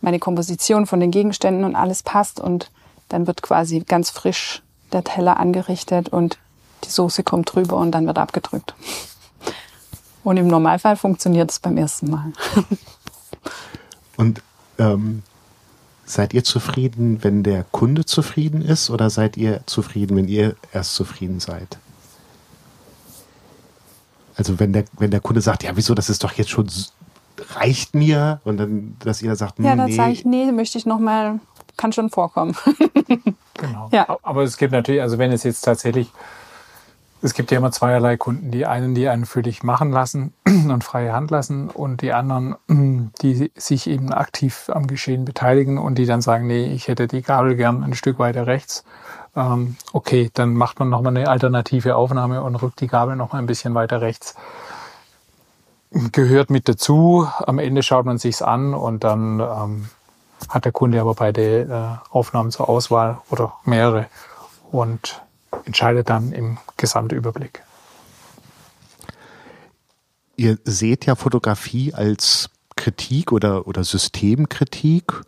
[0.00, 2.70] meine Komposition von den Gegenständen und alles passt und
[3.10, 6.38] dann wird quasi ganz frisch der Teller angerichtet und
[6.84, 8.74] die Soße kommt drüber und dann wird abgedrückt.
[10.22, 12.32] Und im Normalfall funktioniert es beim ersten Mal.
[14.16, 14.42] Und
[14.78, 15.22] ähm,
[16.04, 20.94] seid ihr zufrieden, wenn der Kunde zufrieden ist oder seid ihr zufrieden, wenn ihr erst
[20.94, 21.78] zufrieden seid?
[24.36, 26.68] Also wenn der, wenn der Kunde sagt, ja, wieso, das ist doch jetzt schon,
[27.54, 30.86] reicht mir und dann, dass ihr sagt, Ja, dann nee, sage ich, nee, möchte ich
[30.86, 31.40] noch mal
[31.76, 32.56] kann schon vorkommen.
[33.56, 33.88] Genau.
[33.92, 34.18] Ja.
[34.24, 36.10] Aber es gibt natürlich, also wenn es jetzt tatsächlich,
[37.24, 38.50] es gibt ja immer zweierlei Kunden.
[38.50, 42.56] Die einen, die einen für dich machen lassen und freie Hand lassen und die anderen,
[43.22, 47.22] die sich eben aktiv am Geschehen beteiligen und die dann sagen, nee, ich hätte die
[47.22, 48.84] Gabel gern ein Stück weiter rechts.
[49.34, 53.46] Ähm, okay, dann macht man nochmal eine alternative Aufnahme und rückt die Gabel nochmal ein
[53.46, 54.34] bisschen weiter rechts.
[56.12, 57.26] Gehört mit dazu.
[57.38, 59.88] Am Ende schaut man sich's an und dann ähm,
[60.50, 64.08] hat der Kunde aber beide äh, Aufnahmen zur Auswahl oder mehrere
[64.70, 65.22] und
[65.64, 67.62] entscheidet dann im Gesamtüberblick.
[70.36, 75.22] Ihr seht ja Fotografie als Kritik oder, oder Systemkritik.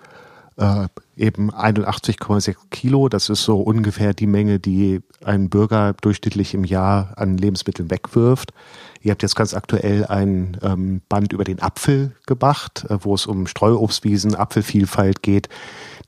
[0.56, 6.64] Äh, eben 81,6 Kilo, das ist so ungefähr die Menge, die ein Bürger durchschnittlich im
[6.64, 8.52] Jahr an Lebensmitteln wegwirft.
[9.00, 13.26] Ihr habt jetzt ganz aktuell ein ähm, Band über den Apfel gemacht, äh, wo es
[13.26, 15.48] um Streuobstwiesen, Apfelvielfalt geht,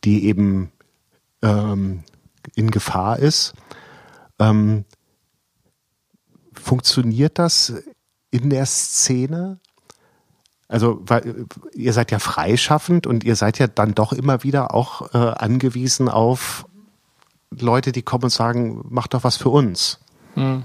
[0.04, 0.72] die eben
[1.42, 2.02] ähm,
[2.54, 3.54] in Gefahr ist.
[4.38, 4.84] Ähm,
[6.52, 7.72] funktioniert das
[8.30, 9.58] in der Szene?
[10.68, 15.14] Also, weil ihr seid ja freischaffend und ihr seid ja dann doch immer wieder auch
[15.14, 16.66] äh, angewiesen auf
[17.50, 19.98] Leute, die kommen und sagen, mach doch was für uns.
[20.34, 20.64] Hm.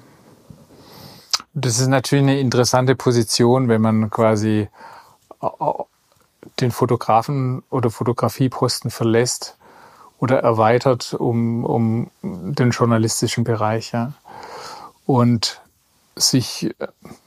[1.53, 4.67] Das ist natürlich eine interessante Position, wenn man quasi
[6.59, 9.57] den Fotografen oder Fotografieposten verlässt
[10.23, 13.91] oder erweitert um, um den journalistischen Bereich.
[13.91, 14.13] Ja.
[15.05, 15.61] Und
[16.15, 16.73] sich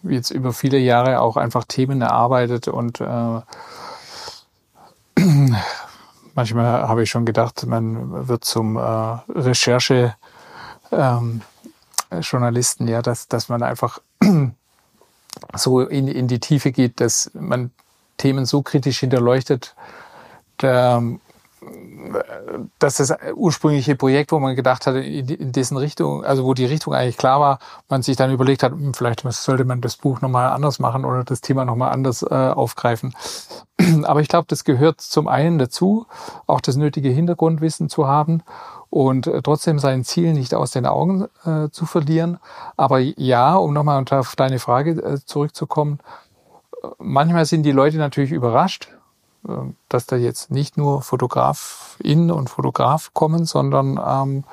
[0.02, 3.40] jetzt über viele Jahre auch einfach Themen erarbeitet und äh,
[6.34, 10.14] manchmal habe ich schon gedacht, man wird zum äh, Recherche
[10.90, 11.42] ähm,
[12.22, 14.00] Journalisten, ja, dass, dass man einfach
[15.54, 17.72] so in, in die Tiefe geht, dass man
[18.16, 19.74] Themen so kritisch hinterleuchtet,
[20.62, 21.02] der,
[22.78, 26.94] dass das ursprüngliche Projekt, wo man gedacht hat, in dessen Richtung, also wo die Richtung
[26.94, 30.48] eigentlich klar war, man sich dann überlegt hat, hm, vielleicht sollte man das Buch nochmal
[30.48, 33.14] anders machen oder das Thema nochmal anders äh, aufgreifen.
[34.04, 36.06] Aber ich glaube, das gehört zum einen dazu,
[36.46, 38.42] auch das nötige Hintergrundwissen zu haben
[38.90, 42.38] und äh, trotzdem sein Ziel nicht aus den Augen äh, zu verlieren.
[42.76, 46.00] Aber ja, um nochmal auf deine Frage äh, zurückzukommen,
[46.82, 48.88] äh, manchmal sind die Leute natürlich überrascht,
[49.88, 54.44] dass da jetzt nicht nur Fotografin und Fotograf kommen, sondern ähm,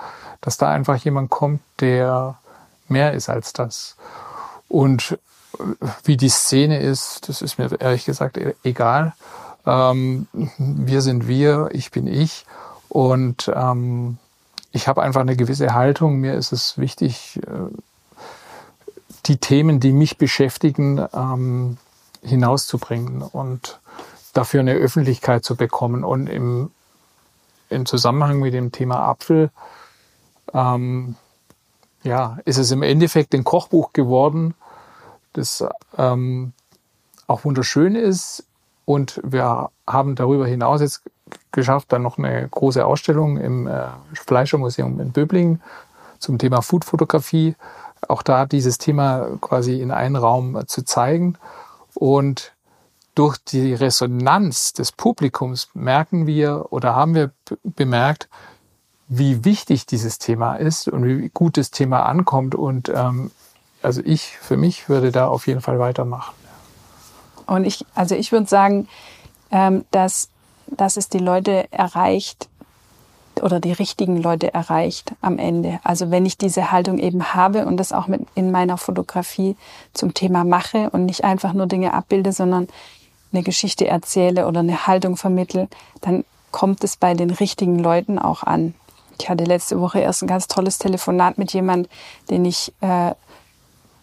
[0.42, 2.38] dass da einfach jemand kommt, der
[2.88, 3.96] mehr ist als das.
[4.68, 5.18] Und
[5.60, 5.64] äh,
[6.04, 9.14] wie die Szene ist, das ist mir ehrlich gesagt e-, egal.
[9.66, 10.28] Ähm,
[10.58, 12.46] wir sind wir, ich bin ich.
[12.90, 14.18] Und ähm,
[14.72, 16.18] ich habe einfach eine gewisse Haltung.
[16.18, 17.74] Mir ist es wichtig, äh,
[19.26, 21.78] die Themen, die mich beschäftigen, ähm,
[22.24, 23.22] hinauszubringen.
[23.22, 23.80] Und
[24.34, 26.04] dafür eine Öffentlichkeit zu bekommen.
[26.04, 26.72] Und im,
[27.70, 29.52] im Zusammenhang mit dem Thema Apfel,
[30.54, 31.16] ähm,
[32.04, 34.56] ja, ist es im Endeffekt ein Kochbuch geworden,
[35.34, 35.64] das
[35.98, 36.54] ähm,
[37.28, 38.46] auch wunderschön ist.
[38.86, 41.04] Und wir haben darüber hinaus jetzt
[41.52, 45.62] geschafft, dann noch eine große Ausstellung im äh, Fleischermuseum in Böblingen
[46.20, 47.56] zum Thema Foodfotografie.
[48.08, 51.38] Auch da dieses Thema quasi in einen Raum zu zeigen.
[51.94, 52.53] Und
[53.16, 57.32] durch die Resonanz des Publikums merken wir oder haben wir
[57.64, 58.28] bemerkt,
[59.08, 62.56] wie wichtig dieses Thema ist und wie gut das Thema ankommt.
[62.56, 63.32] Und ähm,
[63.82, 66.34] also ich für mich würde da auf jeden Fall weitermachen.
[67.46, 68.88] Und ich, also ich würde sagen,
[69.52, 70.30] ähm, dass,
[70.68, 72.50] dass es die Leute erreicht
[73.42, 75.80] oder die richtigen Leute erreicht am Ende.
[75.84, 79.56] Also wenn ich diese Haltung eben habe und das auch mit in meiner Fotografie
[79.94, 82.68] zum Thema mache und nicht einfach nur Dinge abbilde, sondern
[83.34, 85.68] eine Geschichte erzähle oder eine Haltung vermittle,
[86.02, 88.76] dann kommt es bei den richtigen Leuten auch an.
[89.20, 91.90] Ich hatte letzte Woche erst ein ganz tolles Telefonat mit jemand,
[92.30, 93.14] den ich äh,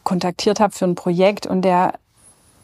[0.04, 1.94] kontaktiert habe für ein Projekt und der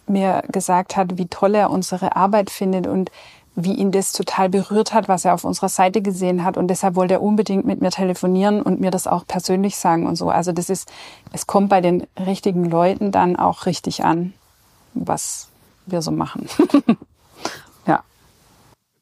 [0.06, 3.10] mir gesagt hat, wie toll er unsere Arbeit findet und
[3.56, 6.58] wie ihn das total berührt hat, was er auf unserer Seite gesehen hat.
[6.58, 10.16] Und deshalb wollte er unbedingt mit mir telefonieren und mir das auch persönlich sagen und
[10.16, 10.28] so.
[10.28, 10.92] Also das ist,
[11.32, 14.34] es kommt bei den richtigen Leuten dann auch richtig an,
[14.92, 15.48] was
[15.86, 16.48] wir so machen.
[17.86, 18.02] ja.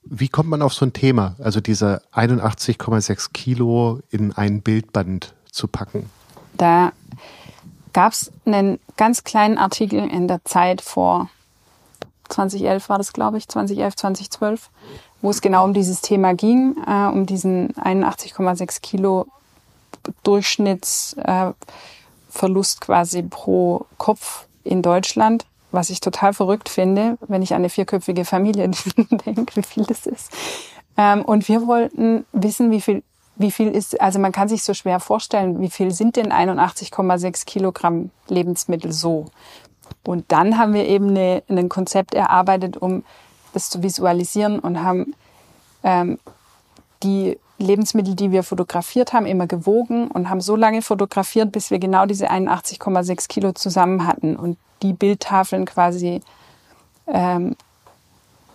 [0.05, 5.68] Wie kommt man auf so ein Thema, also diese 81,6 Kilo in ein Bildband zu
[5.68, 6.09] packen?
[6.57, 6.93] Da
[7.93, 11.28] gab es einen ganz kleinen Artikel in der Zeit vor
[12.28, 14.70] 2011 war das, glaube ich, 2011, 2012,
[15.22, 19.26] wo es genau um dieses Thema ging, äh, um diesen 81,6 Kilo
[20.22, 27.59] Durchschnittsverlust äh, quasi pro Kopf in Deutschland was ich total verrückt finde, wenn ich an
[27.59, 28.68] eine vierköpfige Familie
[29.27, 30.33] denke, wie viel das ist.
[30.97, 33.03] Ähm, und wir wollten wissen, wie viel,
[33.37, 37.45] wie viel ist, also man kann sich so schwer vorstellen, wie viel sind denn 81,6
[37.45, 39.27] Kilogramm Lebensmittel so?
[40.05, 43.05] Und dann haben wir eben eine, ein Konzept erarbeitet, um
[43.53, 45.14] das zu visualisieren und haben
[45.83, 46.18] ähm,
[47.03, 51.78] die Lebensmittel, die wir fotografiert haben, immer gewogen und haben so lange fotografiert, bis wir
[51.78, 54.36] genau diese 81,6 Kilo zusammen hatten.
[54.36, 56.20] Und die Bildtafeln quasi
[57.07, 57.57] ähm,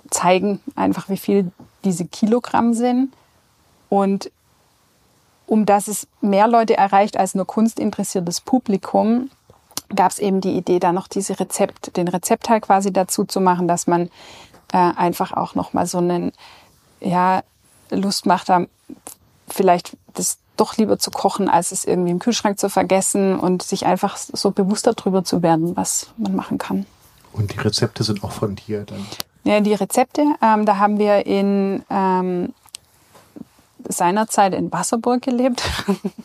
[0.09, 1.51] zeigen einfach, wie viel
[1.83, 3.13] diese Kilogramm sind.
[3.87, 4.31] Und
[5.47, 9.31] um dass es mehr Leute erreicht als nur kunstinteressiertes Publikum,
[9.95, 13.67] gab es eben die Idee, da noch diese Rezept, den Rezeptteil quasi dazu zu machen,
[13.67, 14.09] dass man
[14.71, 16.31] äh, einfach auch noch mal so einen
[17.01, 17.41] ja
[17.91, 18.65] Lust macht, da
[19.47, 23.85] vielleicht das doch lieber zu kochen, als es irgendwie im Kühlschrank zu vergessen und sich
[23.85, 26.85] einfach so bewusster darüber zu werden, was man machen kann.
[27.31, 29.05] Und die Rezepte sind auch von dir dann?
[29.43, 32.53] Ja, die Rezepte, ähm, da haben wir in ähm,
[33.87, 35.63] seinerzeit in Wasserburg gelebt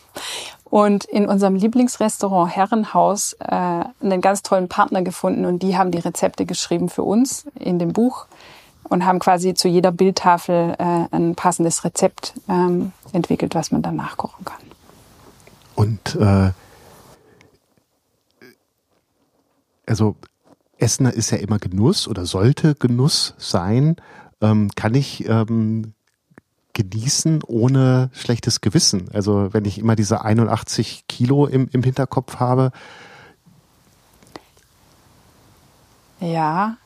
[0.65, 5.99] und in unserem Lieblingsrestaurant Herrenhaus äh, einen ganz tollen Partner gefunden und die haben die
[5.99, 8.25] Rezepte geschrieben für uns in dem Buch
[8.89, 13.95] und haben quasi zu jeder Bildtafel äh, ein passendes Rezept ähm, entwickelt, was man dann
[13.95, 14.61] nachkochen kann.
[15.75, 16.51] Und äh,
[19.85, 20.15] also
[20.77, 23.95] Essen ist ja immer Genuss oder sollte Genuss sein.
[24.41, 25.93] Ähm, kann ich ähm,
[26.73, 29.09] genießen ohne schlechtes Gewissen?
[29.13, 32.71] Also wenn ich immer diese 81 Kilo im, im Hinterkopf habe.
[36.19, 36.77] Ja,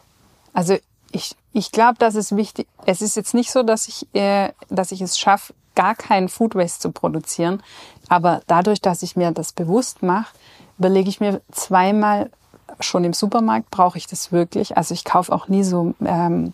[0.53, 0.77] also
[1.11, 2.67] ich, ich glaube, dass es wichtig.
[2.85, 6.55] Es ist jetzt nicht so, dass ich, äh, dass ich es schaffe, gar keinen Food
[6.55, 7.63] Waste zu produzieren.
[8.07, 10.33] Aber dadurch, dass ich mir das bewusst mache,
[10.77, 12.29] überlege ich mir zweimal
[12.79, 14.77] schon im Supermarkt, brauche ich das wirklich?
[14.77, 15.93] Also ich kaufe auch nie so.
[16.05, 16.53] Ähm,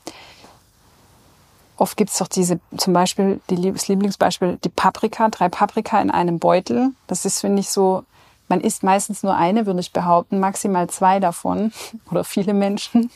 [1.77, 6.39] oft gibt es doch diese, zum Beispiel, das Lieblingsbeispiel, die Paprika, drei Paprika in einem
[6.39, 6.91] Beutel.
[7.07, 8.03] Das ist, finde ich, so
[8.47, 11.71] man isst meistens nur eine, würde ich behaupten, maximal zwei davon
[12.11, 13.09] oder viele Menschen.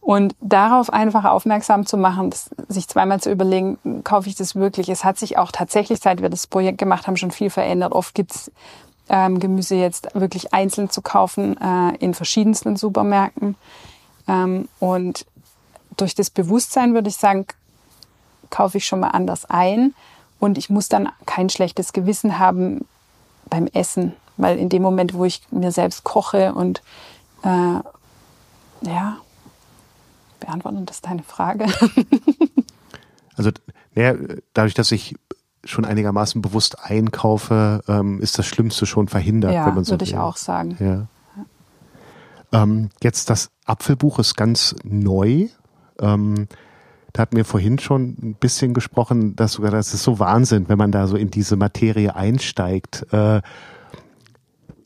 [0.00, 2.30] Und darauf einfach aufmerksam zu machen,
[2.68, 4.88] sich zweimal zu überlegen, kaufe ich das wirklich?
[4.88, 7.92] Es hat sich auch tatsächlich, seit wir das Projekt gemacht haben, schon viel verändert.
[7.92, 8.50] Oft gibt's
[9.10, 13.56] ähm, Gemüse jetzt wirklich einzeln zu kaufen äh, in verschiedensten Supermärkten.
[14.26, 15.26] Ähm, und
[15.96, 17.46] durch das Bewusstsein würde ich sagen,
[18.48, 19.94] kaufe ich schon mal anders ein.
[20.38, 22.86] Und ich muss dann kein schlechtes Gewissen haben
[23.50, 26.82] beim Essen, weil in dem Moment, wo ich mir selbst koche und
[27.42, 27.80] äh,
[28.82, 29.16] ja,
[30.40, 31.66] beantworten das deine Frage?
[33.36, 33.50] also
[33.94, 34.14] naja,
[34.54, 35.16] dadurch, dass ich
[35.64, 40.04] schon einigermaßen bewusst einkaufe, ähm, ist das Schlimmste schon verhindert, ja, wenn man so würde
[40.04, 40.76] ich auch sagen.
[40.80, 41.06] Ja.
[42.52, 45.48] Ähm, jetzt das Apfelbuch ist ganz neu.
[46.00, 46.48] Ähm,
[47.12, 50.78] da hatten wir vorhin schon ein bisschen gesprochen, dass sogar das ist so Wahnsinn, wenn
[50.78, 53.06] man da so in diese Materie einsteigt.
[53.12, 53.42] Äh,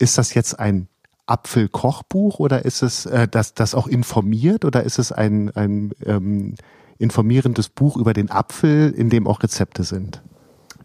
[0.05, 0.87] ist das jetzt ein
[1.25, 6.53] Apfelkochbuch oder ist es äh, das, das auch informiert oder ist es ein, ein ähm,
[6.99, 10.21] informierendes Buch über den Apfel, in dem auch Rezepte sind?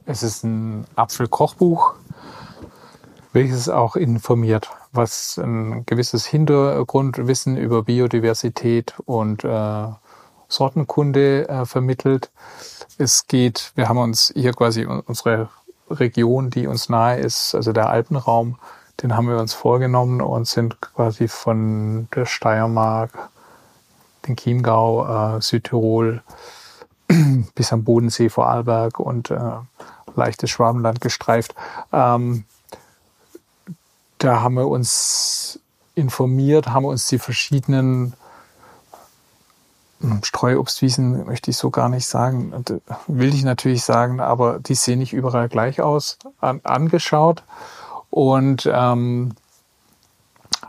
[0.07, 1.97] Es ist ein Apfelkochbuch,
[3.35, 9.89] welches auch informiert, was ein gewisses Hintergrundwissen über Biodiversität und äh,
[10.49, 12.31] Sortenkunde äh, vermittelt.
[12.97, 15.51] Es geht, wir haben uns hier quasi unsere
[15.91, 18.57] Region, die uns nahe ist, also der Alpenraum,
[19.03, 23.31] den haben wir uns vorgenommen und sind quasi von der Steiermark,
[24.27, 26.23] den Chiemgau, äh, Südtirol
[27.55, 29.39] bis am Bodensee, Vorarlberg und äh,
[30.15, 31.55] leichtes Schwabenland gestreift.
[31.93, 32.45] Ähm,
[34.19, 35.61] da haben wir uns
[35.95, 38.13] informiert, haben uns die verschiedenen
[40.01, 42.53] hm, Streuobstwiesen möchte ich so gar nicht sagen,
[43.07, 47.43] will ich natürlich sagen, aber die sehen nicht überall gleich aus, an, angeschaut
[48.11, 49.35] und ähm,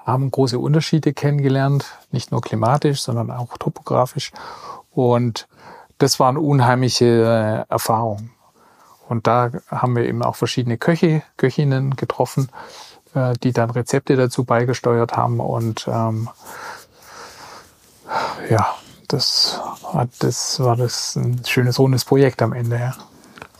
[0.05, 4.31] haben große Unterschiede kennengelernt, nicht nur klimatisch, sondern auch topografisch.
[4.91, 5.47] Und
[5.97, 8.31] das waren unheimliche äh, Erfahrungen.
[9.07, 12.49] Und da haben wir eben auch verschiedene Köche, Köchinnen getroffen,
[13.13, 15.39] äh, die dann Rezepte dazu beigesteuert haben.
[15.39, 16.29] Und ähm,
[18.49, 18.73] ja,
[19.07, 19.59] das,
[19.93, 22.77] hat, das war das ein schönes rundes Projekt am Ende.
[22.77, 22.93] Ja.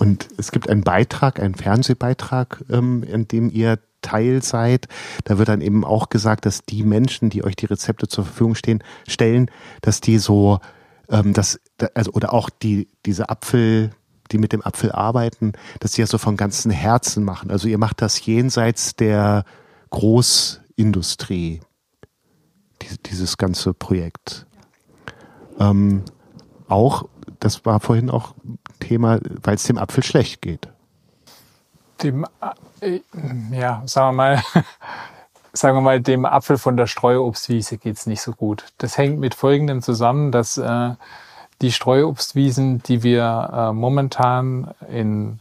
[0.02, 4.88] Und es gibt einen Beitrag, einen Fernsehbeitrag, ähm, in dem ihr Teil seid.
[5.26, 8.56] Da wird dann eben auch gesagt, dass die Menschen, die euch die Rezepte zur Verfügung
[8.56, 9.52] stehen, stellen,
[9.84, 10.58] dass die so,
[11.08, 11.60] ähm, das,
[11.94, 13.92] also oder auch die diese Apfel,
[14.32, 17.52] die mit dem Apfel arbeiten, dass die das so von ganzem Herzen machen.
[17.52, 19.46] Also ihr macht das jenseits der
[19.92, 21.60] Großindustrie,
[23.06, 24.48] dieses ganze Projekt.
[25.60, 26.02] Ähm,
[26.68, 27.06] auch
[27.42, 28.34] das war vorhin auch
[28.80, 30.70] Thema, weil es dem Apfel schlecht geht.
[32.02, 32.26] Dem,
[32.80, 33.02] äh,
[33.52, 34.44] ja, sagen wir mal,
[35.54, 38.66] sagen wir mal, dem Apfel von der Streuobstwiese geht's nicht so gut.
[38.78, 40.92] Das hängt mit folgendem zusammen, dass äh,
[41.62, 45.40] die Streuobstwiesen, die wir äh, momentan in,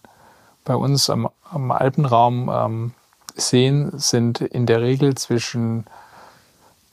[0.64, 2.94] bei uns am, am Alpenraum ähm,
[3.36, 5.84] sehen, sind in der Regel zwischen,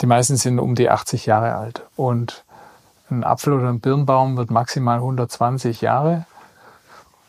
[0.01, 1.83] die meisten sind um die 80 Jahre alt.
[1.95, 2.43] Und
[3.09, 6.25] ein Apfel oder ein Birnbaum wird maximal 120 Jahre.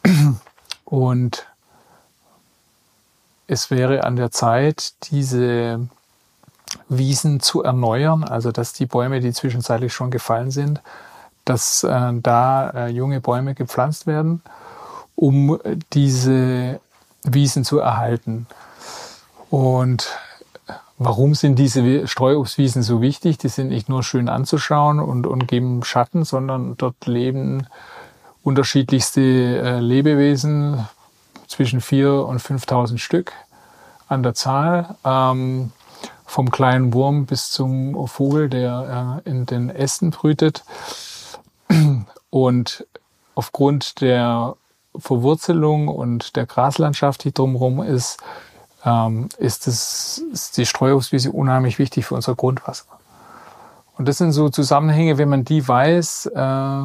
[0.84, 1.46] Und
[3.46, 5.88] es wäre an der Zeit, diese
[6.88, 10.82] Wiesen zu erneuern, also dass die Bäume, die zwischenzeitlich schon gefallen sind,
[11.44, 14.42] dass äh, da äh, junge Bäume gepflanzt werden,
[15.16, 15.58] um
[15.92, 16.80] diese
[17.24, 18.46] Wiesen zu erhalten.
[19.50, 20.10] Und
[20.98, 23.38] warum sind diese Streuobstwiesen so wichtig?
[23.38, 27.66] Die sind nicht nur schön anzuschauen und, und geben Schatten, sondern dort leben
[28.42, 30.86] unterschiedlichste äh, Lebewesen,
[31.48, 33.32] zwischen 4.000 und 5.000 Stück
[34.06, 34.96] an der Zahl.
[35.04, 35.72] Ähm,
[36.24, 40.62] vom kleinen Wurm bis zum Vogel, der äh, in den Ästen brütet.
[42.30, 42.86] Und
[43.34, 44.56] aufgrund der
[44.96, 48.18] Verwurzelung und der Graslandschaft, die drumherum ist,
[48.88, 52.86] ähm, ist, das, ist die Streuungswiese unheimlich wichtig für unser Grundwasser.
[53.96, 56.82] Und das sind so Zusammenhänge, wenn man die weiß, äh,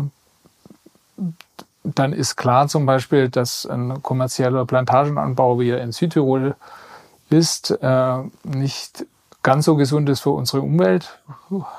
[1.84, 6.56] dann ist klar zum Beispiel, dass ein kommerzieller Plantagenanbau, wie er in Südtirol
[7.30, 9.06] ist, äh, nicht
[9.44, 11.20] ganz so gesund ist für unsere Umwelt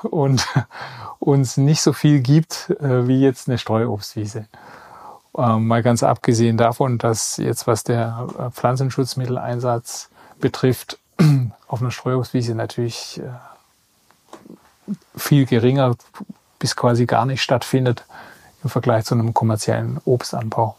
[0.03, 0.47] und
[1.19, 4.45] uns nicht so viel gibt äh, wie jetzt eine Streuobstwiese.
[5.37, 10.09] Ähm, mal ganz abgesehen davon, dass jetzt was der äh, Pflanzenschutzmitteleinsatz
[10.45, 10.99] betrifft,
[11.67, 15.95] auf einer Streuobstwiese natürlich äh, viel geringer
[16.59, 18.05] bis quasi gar nicht stattfindet
[18.63, 20.75] im Vergleich zu einem kommerziellen Obstanbau.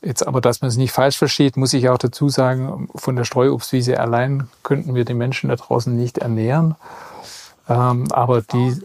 [0.00, 3.24] Jetzt aber, dass man es nicht falsch versteht, muss ich auch dazu sagen, von der
[3.24, 6.76] Streuobstwiese allein könnten wir die Menschen da draußen nicht ernähren.
[7.68, 8.80] Ähm, aber die,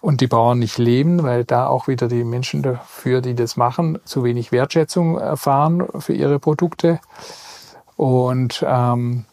[0.00, 3.98] und die Bauern nicht leben, weil da auch wieder die Menschen dafür, die das machen,
[4.04, 7.00] zu wenig Wertschätzung erfahren für ihre Produkte.
[7.96, 9.24] Und ähm,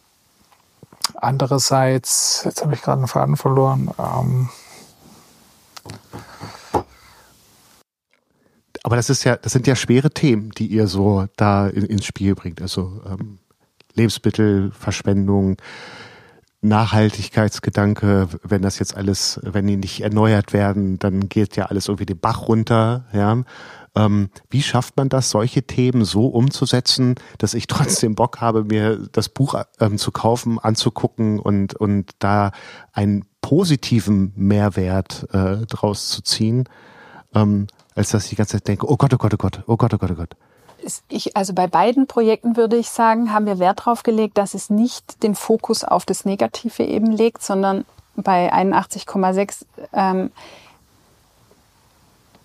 [1.16, 3.90] andererseits, jetzt habe ich gerade einen Faden verloren.
[3.98, 4.48] Ähm,
[8.82, 12.04] aber das ist ja, das sind ja schwere Themen, die ihr so da in, ins
[12.04, 12.62] Spiel bringt.
[12.62, 13.38] Also ähm,
[13.94, 15.56] Lebensmittelverschwendung,
[16.62, 22.06] Nachhaltigkeitsgedanke, wenn das jetzt alles, wenn die nicht erneuert werden, dann geht ja alles irgendwie
[22.06, 23.06] den Bach runter.
[23.12, 23.42] Ja.
[23.94, 28.96] Ähm, wie schafft man das, solche Themen so umzusetzen, dass ich trotzdem Bock habe, mir
[29.12, 32.52] das Buch ähm, zu kaufen, anzugucken und, und da
[32.92, 36.68] einen positiven Mehrwert äh, draus zu ziehen?
[37.34, 39.76] Ähm, als dass ich die ganze Zeit denke, oh Gott, oh Gott, oh Gott, oh
[39.76, 40.36] Gott, oh Gott, oh Gott.
[41.08, 44.68] Ich, also bei beiden Projekten würde ich sagen, haben wir Wert darauf gelegt, dass es
[44.68, 47.84] nicht den Fokus auf das Negative eben legt, sondern
[48.16, 50.30] bei 81,6 ähm,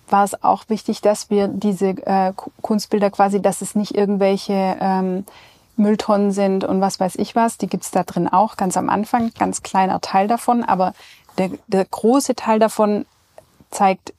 [0.10, 5.26] war es auch wichtig, dass wir diese äh, Kunstbilder quasi, dass es nicht irgendwelche ähm,
[5.76, 9.32] Mülltonnen sind und was weiß ich was, die gibt's da drin auch ganz am Anfang,
[9.38, 10.94] ganz kleiner Teil davon, aber
[11.38, 13.06] der, der große Teil davon
[13.70, 14.14] zeigt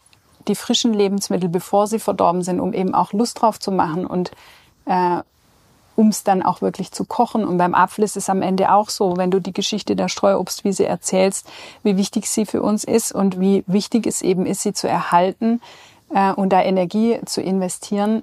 [0.46, 4.30] die frischen Lebensmittel, bevor sie verdorben sind, um eben auch Lust drauf zu machen und
[4.86, 5.22] äh,
[5.98, 7.44] um es dann auch wirklich zu kochen.
[7.44, 10.86] Und beim Apfel ist es am Ende auch so, wenn du die Geschichte der Streuobstwiese
[10.86, 11.50] erzählst,
[11.82, 15.60] wie wichtig sie für uns ist und wie wichtig es eben ist, sie zu erhalten
[16.14, 18.22] äh, und da Energie zu investieren.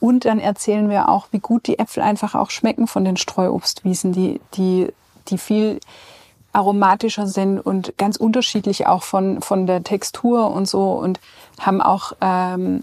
[0.00, 4.12] Und dann erzählen wir auch, wie gut die Äpfel einfach auch schmecken von den Streuobstwiesen,
[4.12, 4.88] die, die,
[5.28, 5.80] die viel
[6.54, 11.20] aromatischer sind und ganz unterschiedlich auch von, von der Textur und so und
[11.60, 12.82] haben auch ähm,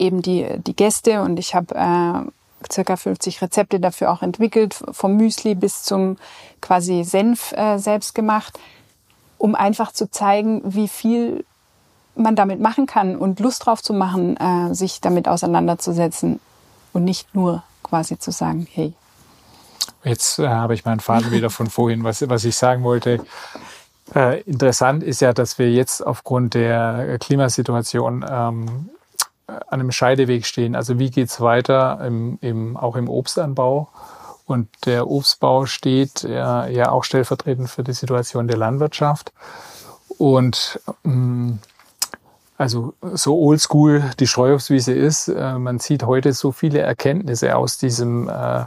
[0.00, 2.30] eben die, die Gäste und ich habe äh,
[2.72, 6.16] circa 50 Rezepte dafür auch entwickelt, vom Müsli bis zum
[6.60, 8.58] quasi Senf äh, selbst gemacht,
[9.38, 11.44] um einfach zu zeigen, wie viel
[12.16, 16.40] man damit machen kann und Lust drauf zu machen, äh, sich damit auseinanderzusetzen
[16.92, 18.94] und nicht nur quasi zu sagen, hey,
[20.04, 23.24] Jetzt äh, habe ich meinen Faden wieder von vorhin, was, was ich sagen wollte.
[24.14, 28.90] Äh, interessant ist ja, dass wir jetzt aufgrund der Klimasituation ähm,
[29.46, 30.74] an einem Scheideweg stehen.
[30.74, 33.88] Also wie geht's weiter, im, im, auch im Obstanbau?
[34.46, 39.32] Und der Obstbau steht ja, ja auch stellvertretend für die Situation der Landwirtschaft.
[40.18, 41.58] Und ähm,
[42.56, 48.28] also so oldschool die Streuobstwiese ist, äh, man sieht heute so viele Erkenntnisse aus diesem
[48.28, 48.64] äh,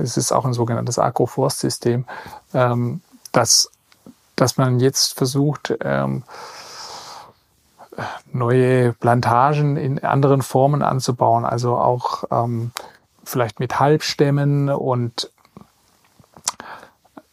[0.00, 2.04] es ist auch ein sogenanntes Agroforstsystem,
[2.54, 3.00] ähm,
[3.32, 3.70] dass,
[4.36, 6.24] dass man jetzt versucht, ähm,
[8.32, 12.70] neue Plantagen in anderen Formen anzubauen, also auch ähm,
[13.24, 15.30] vielleicht mit Halbstämmen und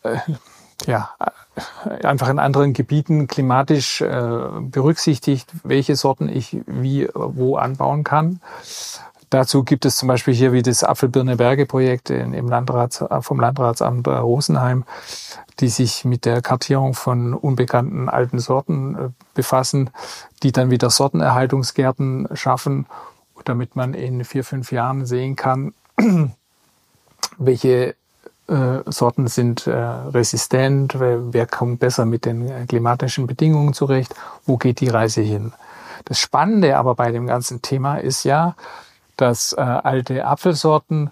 [0.03, 0.17] äh,
[0.85, 1.11] ja,
[2.03, 4.29] einfach in anderen Gebieten klimatisch äh,
[4.61, 8.39] berücksichtigt, welche Sorten ich wie wo anbauen kann.
[9.29, 14.85] Dazu gibt es zum Beispiel hier wie das Apfelbirne-Berge-Projekt im Landrats, vom Landratsamt Rosenheim,
[15.59, 19.89] die sich mit der Kartierung von unbekannten alten Sorten äh, befassen,
[20.43, 22.85] die dann wieder Sortenerhaltungsgärten schaffen,
[23.45, 25.73] damit man in vier, fünf Jahren sehen kann,
[27.37, 27.95] welche
[28.47, 34.15] äh, Sorten sind äh, resistent, wer, wer kommt besser mit den äh, klimatischen Bedingungen zurecht,
[34.45, 35.53] wo geht die Reise hin.
[36.05, 38.55] Das Spannende aber bei dem ganzen Thema ist ja,
[39.17, 41.09] dass äh, alte Apfelsorten,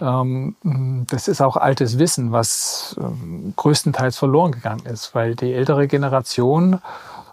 [0.00, 0.56] ähm,
[1.08, 6.80] das ist auch altes Wissen, was ähm, größtenteils verloren gegangen ist, weil die ältere Generation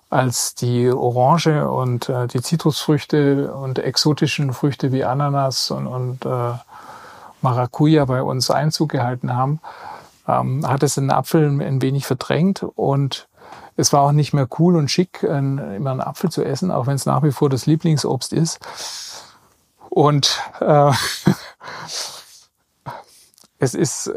[0.09, 6.53] als die Orange und äh, die Zitrusfrüchte und exotischen Früchte wie Ananas und, und äh,
[7.41, 9.59] Maracuja bei uns Einzug gehalten haben,
[10.27, 13.27] ähm, hat es den Apfel ein wenig verdrängt und
[13.75, 16.87] es war auch nicht mehr cool und schick, ein, immer einen Apfel zu essen, auch
[16.87, 18.59] wenn es nach wie vor das Lieblingsobst ist.
[19.89, 20.91] Und äh,
[23.59, 24.11] es ist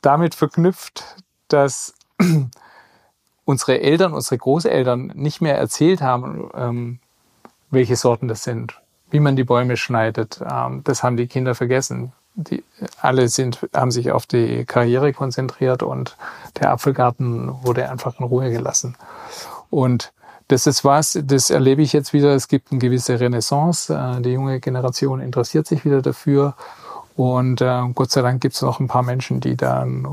[0.00, 1.04] damit verknüpft,
[1.48, 1.92] dass
[3.50, 6.98] unsere Eltern, unsere Großeltern nicht mehr erzählt haben, ähm,
[7.70, 8.80] welche Sorten das sind,
[9.10, 10.40] wie man die Bäume schneidet.
[10.48, 12.64] Ähm, das haben die Kinder vergessen die
[13.00, 16.16] alle sind, haben sich auf die Karriere konzentriert und
[16.58, 18.96] der Apfelgarten wurde einfach in Ruhe gelassen.
[19.68, 20.12] Und
[20.48, 22.34] das ist was, das erlebe ich jetzt wieder.
[22.34, 23.94] Es gibt eine gewisse Renaissance.
[23.94, 26.54] Äh, die junge Generation interessiert sich wieder dafür.
[27.16, 30.06] Und äh, Gott sei Dank gibt es noch ein paar Menschen, die da ein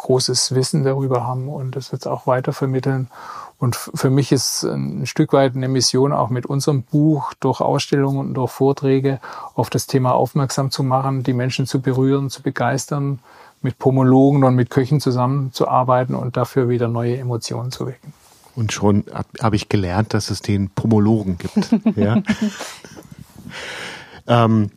[0.00, 3.08] großes Wissen darüber haben und das jetzt auch weiter vermitteln.
[3.58, 8.18] Und für mich ist ein Stück weit eine Mission auch mit unserem Buch durch Ausstellungen
[8.18, 9.20] und durch Vorträge
[9.54, 13.18] auf das Thema aufmerksam zu machen, die Menschen zu berühren, zu begeistern,
[13.60, 18.14] mit Pomologen und mit Köchen zusammenzuarbeiten und dafür wieder neue Emotionen zu wecken.
[18.56, 21.96] Und schon habe hab ich gelernt, dass es den Pomologen gibt.
[21.96, 22.22] ja.
[24.26, 24.70] ähm,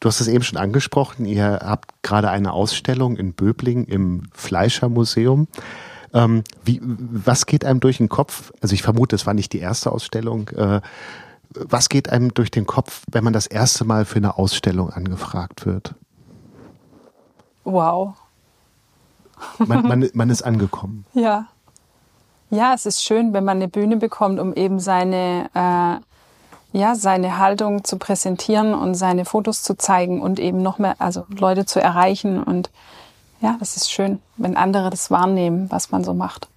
[0.00, 5.46] du hast es eben schon angesprochen, ihr habt gerade eine Ausstellung in Böbling im Fleischermuseum.
[6.12, 8.52] Ähm, wie, was geht einem durch den Kopf?
[8.60, 10.48] Also ich vermute, es war nicht die erste Ausstellung.
[10.48, 10.80] Äh,
[11.54, 15.66] was geht einem durch den Kopf, wenn man das erste Mal für eine Ausstellung angefragt
[15.66, 15.94] wird?
[17.64, 18.14] Wow.
[19.58, 21.04] Man, man, man ist angekommen.
[21.12, 21.46] Ja.
[22.50, 26.04] Ja, es ist schön, wenn man eine Bühne bekommt, um eben seine, äh,
[26.72, 31.26] ja, seine Haltung zu präsentieren und seine Fotos zu zeigen und eben noch mehr, also
[31.28, 32.70] Leute zu erreichen und
[33.40, 36.48] ja, das ist schön, wenn andere das wahrnehmen, was man so macht.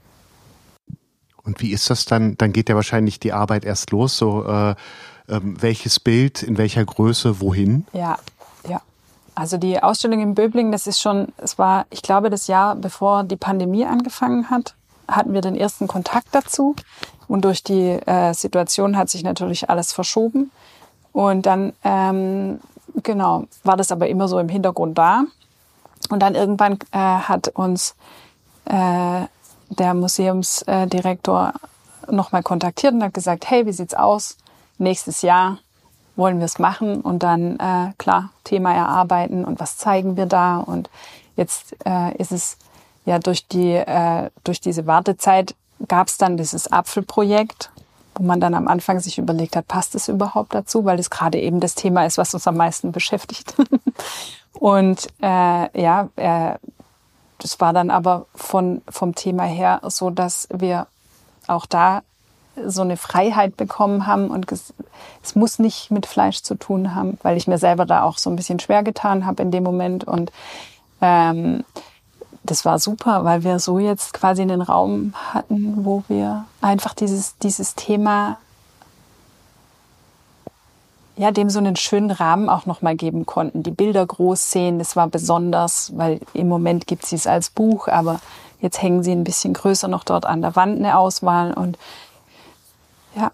[1.43, 2.37] Und wie ist das dann?
[2.37, 4.17] Dann geht ja wahrscheinlich die Arbeit erst los.
[4.17, 4.75] So, äh, äh,
[5.27, 7.85] welches Bild, in welcher Größe, wohin?
[7.93, 8.17] Ja,
[8.67, 8.81] ja.
[9.35, 13.23] Also die Ausstellung in Böbling, das ist schon, es war, ich glaube, das Jahr bevor
[13.23, 14.75] die Pandemie angefangen hat,
[15.07, 16.75] hatten wir den ersten Kontakt dazu.
[17.27, 20.51] Und durch die äh, Situation hat sich natürlich alles verschoben.
[21.11, 22.59] Und dann, ähm,
[23.01, 25.23] genau, war das aber immer so im Hintergrund da.
[26.09, 27.95] Und dann irgendwann äh, hat uns
[28.65, 29.21] äh,
[29.69, 31.53] der Museumsdirektor
[32.11, 34.37] nochmal kontaktiert und hat gesagt, hey, wie sieht's aus?
[34.77, 35.59] Nächstes Jahr
[36.15, 40.57] wollen wir es machen und dann äh, klar Thema erarbeiten und was zeigen wir da
[40.57, 40.89] und
[41.35, 42.57] jetzt äh, ist es
[43.05, 45.55] ja durch die äh, durch diese Wartezeit
[45.87, 47.71] gab es dann dieses Apfelprojekt,
[48.15, 51.39] wo man dann am Anfang sich überlegt hat, passt es überhaupt dazu, weil es gerade
[51.39, 53.55] eben das Thema ist, was uns am meisten beschäftigt.
[54.53, 56.55] Und äh, ja, äh,
[57.39, 60.87] das war dann aber von, vom Thema her so, dass wir
[61.47, 62.03] auch da
[62.65, 64.73] so eine Freiheit bekommen haben und es,
[65.33, 68.35] muss nicht mit Fleisch zu tun haben, weil ich mir selber da auch so ein
[68.35, 70.31] bisschen schwer getan habe in dem Moment und
[71.01, 71.65] ähm,
[72.43, 77.37] das war super, weil wir so jetzt quasi einen Raum hatten, wo wir einfach dieses,
[77.37, 78.37] dieses Thema
[81.15, 83.63] ja, dem so einen schönen Rahmen auch nochmal geben konnten.
[83.63, 87.87] Die Bilder groß sehen, das war besonders, weil im Moment gibt sie es als Buch,
[87.87, 88.19] aber
[88.61, 91.77] jetzt hängen sie ein bisschen größer noch dort an der Wand eine Auswahl und
[93.15, 93.31] ja.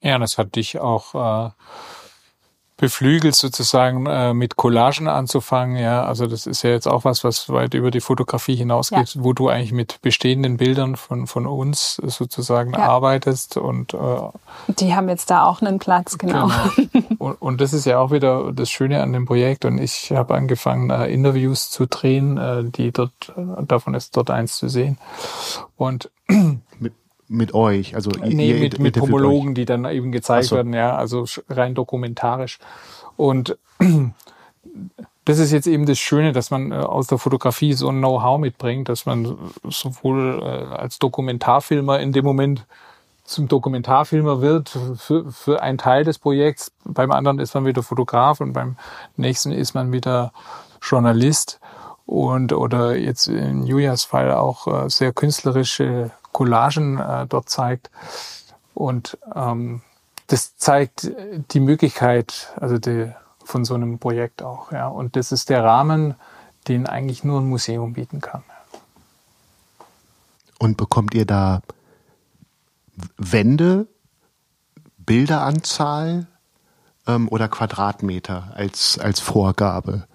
[0.00, 1.50] Ja, das hat dich auch äh,
[2.76, 5.76] beflügelt sozusagen äh, mit Collagen anzufangen.
[5.76, 9.24] Ja, also das ist ja jetzt auch was, was weit über die Fotografie hinausgeht, ja.
[9.24, 12.80] wo du eigentlich mit bestehenden Bildern von von uns sozusagen ja.
[12.80, 13.98] arbeitest und äh,
[14.68, 16.50] die haben jetzt da auch einen Platz, genau.
[16.76, 17.04] genau.
[17.18, 19.64] Und, und das ist ja auch wieder das Schöne an dem Projekt.
[19.64, 24.30] Und ich habe angefangen, äh, Interviews zu drehen, äh, die dort, äh, davon ist dort
[24.30, 24.98] eins zu sehen.
[25.76, 26.10] Und
[26.78, 26.92] mit
[27.36, 27.94] mit euch?
[27.94, 29.54] Also nee, ihr mit, mit euch.
[29.54, 30.56] die dann eben gezeigt so.
[30.56, 32.58] werden, ja, also rein dokumentarisch.
[33.16, 33.56] Und
[35.24, 38.38] das ist jetzt eben das Schöne, dass man äh, aus der Fotografie so ein Know-how
[38.38, 39.36] mitbringt, dass man
[39.68, 42.66] sowohl äh, als Dokumentarfilmer in dem Moment
[43.24, 46.72] zum Dokumentarfilmer wird für, für einen Teil des Projekts.
[46.84, 48.76] Beim anderen ist man wieder Fotograf und beim
[49.16, 50.32] nächsten ist man wieder
[50.82, 51.58] Journalist
[52.04, 57.90] und oder jetzt in Julias Fall auch äh, sehr künstlerische Collagen äh, dort zeigt.
[58.74, 59.80] Und ähm,
[60.26, 61.10] das zeigt
[61.52, 63.10] die Möglichkeit, also die,
[63.44, 64.72] von so einem Projekt auch.
[64.72, 64.88] Ja.
[64.88, 66.16] Und das ist der Rahmen,
[66.68, 68.42] den eigentlich nur ein Museum bieten kann.
[70.58, 71.62] Und bekommt ihr da
[73.16, 73.86] Wände,
[74.98, 76.26] Bilderanzahl
[77.06, 80.06] ähm, oder Quadratmeter als, als Vorgabe?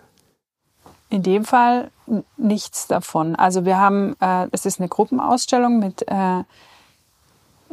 [1.10, 1.92] In dem Fall
[2.38, 3.36] nichts davon.
[3.36, 6.44] Also wir haben, äh, es ist eine Gruppenausstellung mit äh,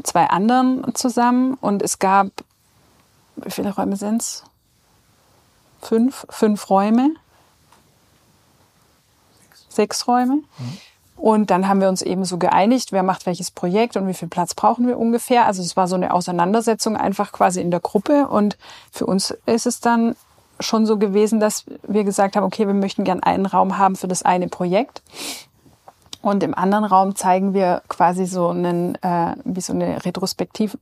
[0.03, 2.29] zwei anderen zusammen und es gab,
[3.37, 4.45] wie viele Räume sind es?
[5.83, 7.11] Fünf, fünf Räume.
[9.69, 10.43] Sechs Räume.
[11.17, 14.29] Und dann haben wir uns eben so geeinigt, wer macht welches Projekt und wie viel
[14.29, 15.47] Platz brauchen wir ungefähr.
[15.47, 18.29] Also es war so eine Auseinandersetzung einfach quasi in der Gruppe.
[18.29, 18.59] Und
[18.91, 20.17] für uns ist es dann
[20.61, 24.09] schon so gewesen, dass wir gesagt haben, okay, wir möchten gern einen Raum haben für
[24.09, 25.03] das eine Projekt.
[26.23, 30.79] Und im anderen Raum zeigen wir quasi so einen, äh, wie so eine Retrospektive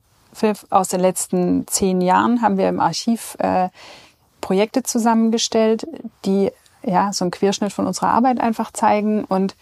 [0.71, 3.69] aus den letzten zehn Jahren haben wir im Archiv äh,
[4.41, 5.87] Projekte zusammengestellt,
[6.25, 6.51] die
[6.83, 9.55] ja so einen Querschnitt von unserer Arbeit einfach zeigen und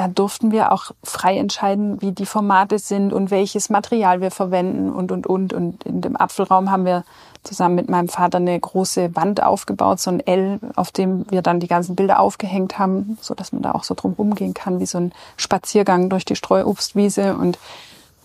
[0.00, 4.90] da durften wir auch frei entscheiden, wie die Formate sind und welches Material wir verwenden
[4.90, 5.52] und, und, und.
[5.52, 7.04] Und in dem Apfelraum haben wir
[7.42, 11.60] zusammen mit meinem Vater eine große Wand aufgebaut, so ein L, auf dem wir dann
[11.60, 14.86] die ganzen Bilder aufgehängt haben, so dass man da auch so drum rumgehen kann, wie
[14.86, 17.34] so ein Spaziergang durch die Streuobstwiese.
[17.36, 17.58] Und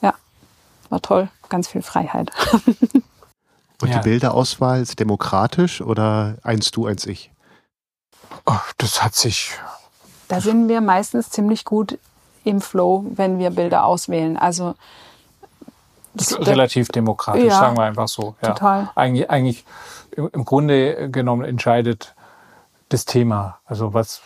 [0.01, 0.13] ja,
[0.89, 2.31] war toll, ganz viel Freiheit.
[3.81, 3.99] Und Ja.
[3.99, 7.31] die Bilderauswahl ist demokratisch oder eins du, eins ich?
[8.45, 9.51] Oh, das hat sich
[10.27, 11.97] Da sind wir meistens ziemlich gut
[12.45, 14.37] im Flow, wenn wir Bilder auswählen.
[14.37, 14.75] Also
[16.15, 17.59] das, relativ demokratisch, Ja.
[17.59, 18.35] sagen wir einfach so.
[18.41, 18.49] Ja.
[18.53, 18.89] Total.
[18.95, 19.65] Eigentlich, eigentlich
[20.15, 22.15] im Grunde genommen entscheidet
[22.89, 23.59] das Thema.
[23.65, 24.21] Also was,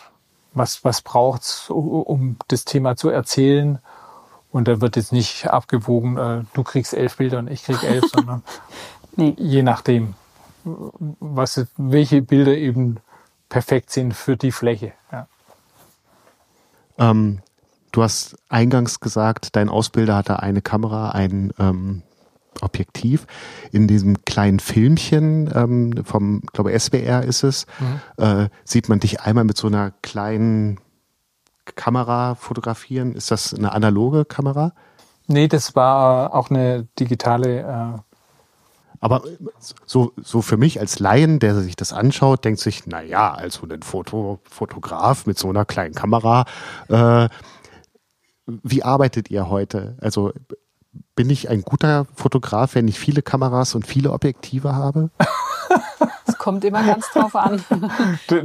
[0.52, 3.78] was, was braucht's, u- um das Thema zu erzählen?
[4.52, 8.04] Und da wird jetzt nicht abgewogen, äh, du kriegst elf Bilder und ich krieg elf,
[8.12, 8.42] sondern
[9.16, 9.34] Nee.
[9.38, 10.14] je nachdem,
[10.64, 12.98] was, welche Bilder eben
[13.48, 14.92] perfekt sind für die Fläche.
[15.10, 15.26] Ja.
[16.98, 17.40] Ähm,
[17.92, 22.02] du hast eingangs gesagt, dein Ausbilder hatte eine Kamera, ein ähm,
[22.60, 23.26] Objektiv.
[23.72, 27.66] In diesem kleinen Filmchen ähm, vom, glaube SWR ist es,
[28.16, 30.78] äh, sieht man dich einmal mit so einer kleinen
[31.76, 33.14] Kamera fotografieren.
[33.14, 34.72] Ist das eine analoge Kamera?
[35.26, 38.00] Nee, das war auch eine digitale äh,
[39.00, 39.22] Aber
[39.86, 43.66] so, so für mich als Laien, der sich das anschaut, denkt sich, na ja, also
[43.66, 46.44] ein Foto, Fotograf mit so einer kleinen Kamera,
[46.88, 47.28] äh,
[48.62, 49.96] wie arbeitet ihr heute?
[50.00, 50.32] Also
[51.14, 55.10] bin ich ein guter Fotograf, wenn ich viele Kameras und viele Objektive habe?
[56.26, 57.62] Es kommt immer ganz drauf an.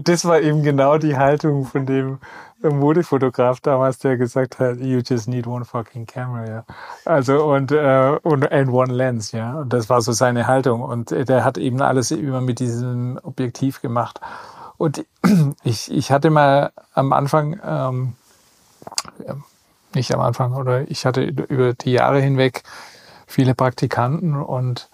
[0.03, 2.19] Das war eben genau die Haltung von dem
[2.61, 6.65] Modefotograf damals, der gesagt hat, you just need one fucking camera, ja.
[7.03, 9.59] Also und, äh, und and one lens, ja.
[9.59, 10.81] Und das war so seine Haltung.
[10.81, 14.19] Und der hat eben alles immer mit diesem Objektiv gemacht.
[14.77, 15.05] Und
[15.63, 18.13] ich, ich hatte mal am Anfang, ähm,
[19.95, 22.63] nicht am Anfang, oder ich hatte über die Jahre hinweg
[23.27, 24.89] viele Praktikanten und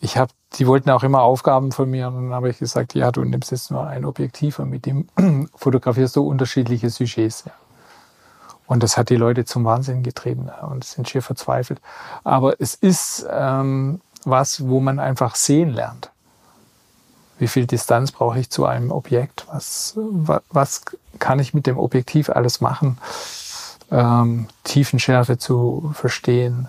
[0.00, 3.10] ich habe, die wollten auch immer Aufgaben von mir und dann habe ich gesagt, ja,
[3.10, 5.08] du nimmst jetzt nur ein Objektiv und mit dem
[5.54, 7.44] fotografierst du unterschiedliche Sujets.
[7.46, 7.52] Ja.
[8.66, 11.80] Und das hat die Leute zum Wahnsinn getrieben und sind schier verzweifelt.
[12.24, 16.10] Aber es ist ähm, was, wo man einfach sehen lernt.
[17.38, 19.46] Wie viel Distanz brauche ich zu einem Objekt?
[19.52, 20.82] Was, wa- was
[21.18, 22.98] kann ich mit dem Objektiv alles machen?
[23.90, 26.68] Ähm, Tiefenschärfe zu verstehen,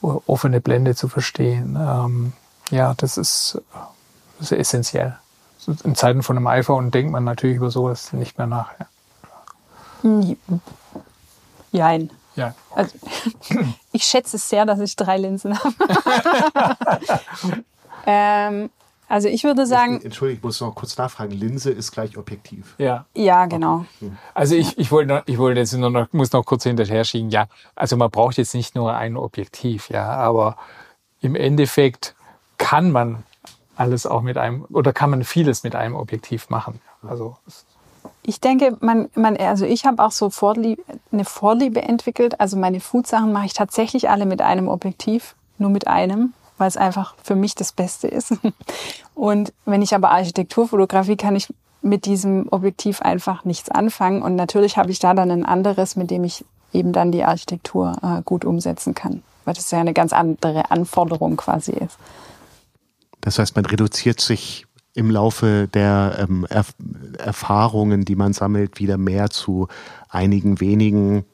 [0.00, 1.76] offene Blende zu verstehen.
[1.80, 2.32] Ähm,
[2.70, 3.60] ja, das ist,
[4.38, 5.16] das ist essentiell.
[5.84, 8.70] In Zeiten von einem iPhone denkt man natürlich über sowas nicht mehr nach.
[10.02, 10.34] Ja.
[11.70, 12.10] Jein.
[12.34, 12.54] ja.
[12.74, 12.98] Also,
[13.92, 15.74] ich schätze es sehr, dass ich drei Linsen habe.
[18.06, 18.70] ähm,
[19.12, 21.32] also ich würde sagen, Entschuldigung, ich muss noch kurz nachfragen.
[21.32, 22.74] Linse ist gleich Objektiv.
[22.78, 23.04] ja.
[23.14, 23.84] ja, genau.
[24.34, 27.30] Also ich, ich wollte, noch- ich wollte jetzt nur noch, muss noch kurz hinterher schieben.
[27.30, 27.46] Ja,
[27.76, 30.56] also man braucht jetzt nicht nur ein Objektiv, ja, aber
[31.20, 32.14] im Endeffekt
[32.58, 33.22] kann man
[33.76, 36.80] alles auch mit einem, oder kann man vieles mit einem Objektiv machen.
[37.06, 37.36] Also,
[38.22, 40.82] Ich denke, man, man, also ich habe auch so Vorliebe,
[41.12, 42.40] eine Vorliebe entwickelt.
[42.40, 46.32] Also meine Food-Sachen mache ich tatsächlich alle mit einem Objektiv, nur mit einem,
[46.62, 48.34] weil es einfach für mich das Beste ist.
[49.16, 51.52] Und wenn ich aber Architektur fotografiere, kann ich
[51.82, 54.22] mit diesem Objektiv einfach nichts anfangen.
[54.22, 57.96] Und natürlich habe ich da dann ein anderes, mit dem ich eben dann die Architektur
[58.00, 61.98] äh, gut umsetzen kann, weil das ja eine ganz andere Anforderung quasi ist.
[63.22, 66.74] Das heißt, man reduziert sich im Laufe der ähm, Erf
[67.18, 69.66] Erfahrungen, die man sammelt, wieder mehr zu
[70.08, 71.24] einigen wenigen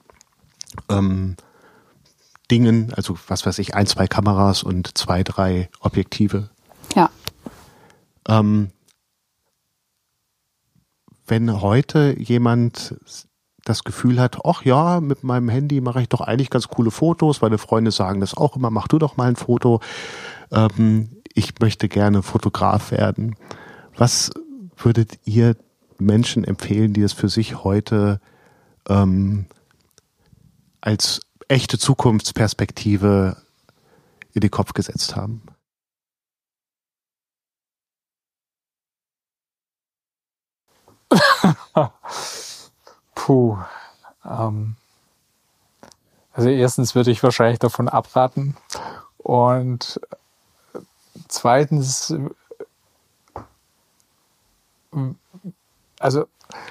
[0.88, 1.36] ähm,
[2.50, 6.50] Dingen, also was weiß ich, ein, zwei Kameras und zwei, drei Objektive.
[6.94, 7.10] Ja.
[8.26, 8.70] Ähm,
[11.26, 12.96] wenn heute jemand
[13.64, 17.42] das Gefühl hat, ach ja, mit meinem Handy mache ich doch eigentlich ganz coole Fotos,
[17.42, 19.80] meine Freunde sagen das auch immer, mach du doch mal ein Foto.
[20.50, 23.36] Ähm, ich möchte gerne Fotograf werden.
[23.96, 24.30] Was
[24.76, 25.56] würdet ihr
[25.98, 28.20] Menschen empfehlen, die es für sich heute
[28.88, 29.46] ähm,
[30.80, 33.36] als echte Zukunftsperspektive
[34.34, 35.42] in den Kopf gesetzt haben?
[43.14, 43.58] Puh.
[44.24, 44.76] Ähm,
[46.32, 48.56] also erstens würde ich wahrscheinlich davon abraten.
[49.18, 50.00] Und
[51.28, 52.14] zweitens,
[55.98, 56.26] also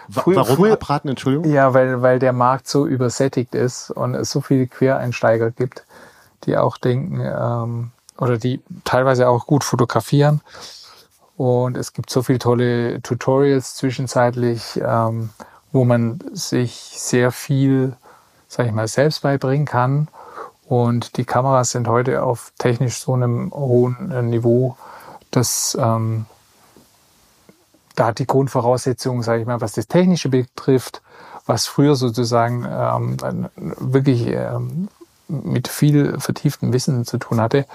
[0.10, 1.52] früher, Warum früher, abraten, Entschuldigung?
[1.52, 5.84] Ja, weil, weil der Markt so übersättigt ist und es so viele Quereinsteiger gibt,
[6.44, 10.42] die auch denken, ähm, oder die teilweise auch gut fotografieren.
[11.38, 15.30] Und es gibt so viele tolle Tutorials zwischenzeitlich, ähm,
[15.72, 17.96] wo man sich sehr viel,
[18.48, 20.08] sag ich mal, selbst beibringen kann.
[20.68, 24.76] Und die Kameras sind heute auf technisch so einem hohen Niveau,
[25.32, 26.26] dass ähm,
[27.98, 31.02] da hat die Grundvoraussetzungen, sage ich mal, was das Technische betrifft,
[31.48, 34.88] was früher sozusagen ähm, wirklich ähm,
[35.28, 37.66] mit viel vertieftem Wissen zu tun hatte,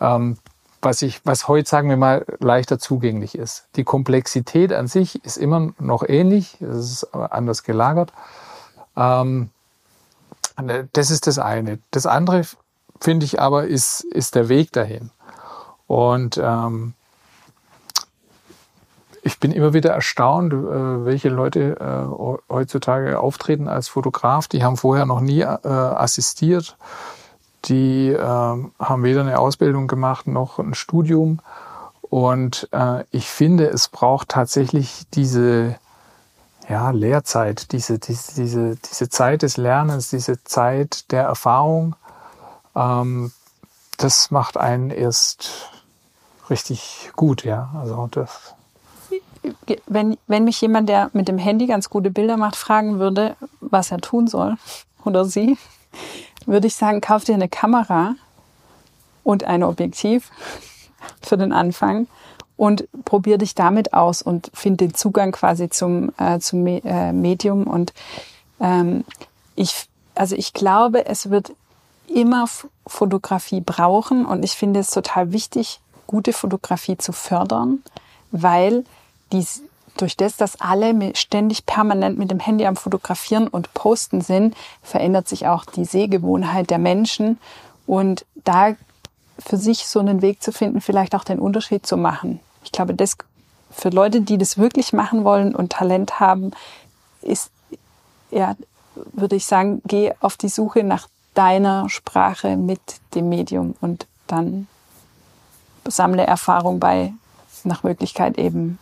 [0.00, 0.38] ähm,
[0.80, 3.66] was ich, was heute sagen wir mal leichter zugänglich ist.
[3.76, 8.12] Die Komplexität an sich ist immer noch ähnlich, es ist anders gelagert.
[8.96, 9.50] Ähm,
[10.94, 11.78] das ist das eine.
[11.90, 12.42] Das andere
[13.00, 15.10] finde ich aber ist ist der Weg dahin.
[15.86, 16.94] Und ähm,
[19.22, 24.48] ich bin immer wieder erstaunt, äh, welche Leute äh, heutzutage auftreten als Fotograf.
[24.48, 26.76] Die haben vorher noch nie äh, assistiert.
[27.66, 31.40] Die äh, haben weder eine Ausbildung gemacht noch ein Studium.
[32.02, 32.68] Und
[33.10, 35.76] ich finde, es braucht tatsächlich diese
[36.68, 41.96] ja, Lehrzeit, diese, diese, diese, diese Zeit des Lernens, diese Zeit der Erfahrung.
[42.76, 43.32] Ähm,
[43.96, 45.70] das macht einen erst
[46.50, 47.70] richtig gut, ja.
[47.74, 48.54] Also das
[49.86, 53.90] wenn, wenn mich jemand, der mit dem Handy ganz gute Bilder macht, fragen würde, was
[53.90, 54.56] er tun soll
[55.04, 55.56] oder sie,
[56.46, 58.14] würde ich sagen, kauf dir eine Kamera
[59.24, 60.30] und ein Objektiv
[61.22, 62.06] für den Anfang
[62.56, 67.64] und probier dich damit aus und find den Zugang quasi zum, äh, zum äh, Medium.
[67.64, 67.92] Und
[68.60, 69.04] ähm,
[69.56, 71.52] ich, also ich glaube, es wird
[72.06, 72.46] immer
[72.86, 77.82] Fotografie brauchen und ich finde es total wichtig, gute Fotografie zu fördern,
[78.30, 78.84] weil
[79.32, 79.46] die,
[79.96, 85.28] durch das, dass alle ständig permanent mit dem Handy am Fotografieren und Posten sind, verändert
[85.28, 87.38] sich auch die Sehgewohnheit der Menschen.
[87.86, 88.74] Und da
[89.38, 92.40] für sich so einen Weg zu finden, vielleicht auch den Unterschied zu machen.
[92.64, 93.16] Ich glaube, das
[93.70, 96.52] für Leute, die das wirklich machen wollen und Talent haben,
[97.22, 97.50] ist,
[98.30, 98.54] ja,
[99.12, 102.80] würde ich sagen, geh auf die Suche nach deiner Sprache mit
[103.14, 104.68] dem Medium und dann
[105.86, 107.12] sammle Erfahrung bei,
[107.64, 108.78] nach Möglichkeit eben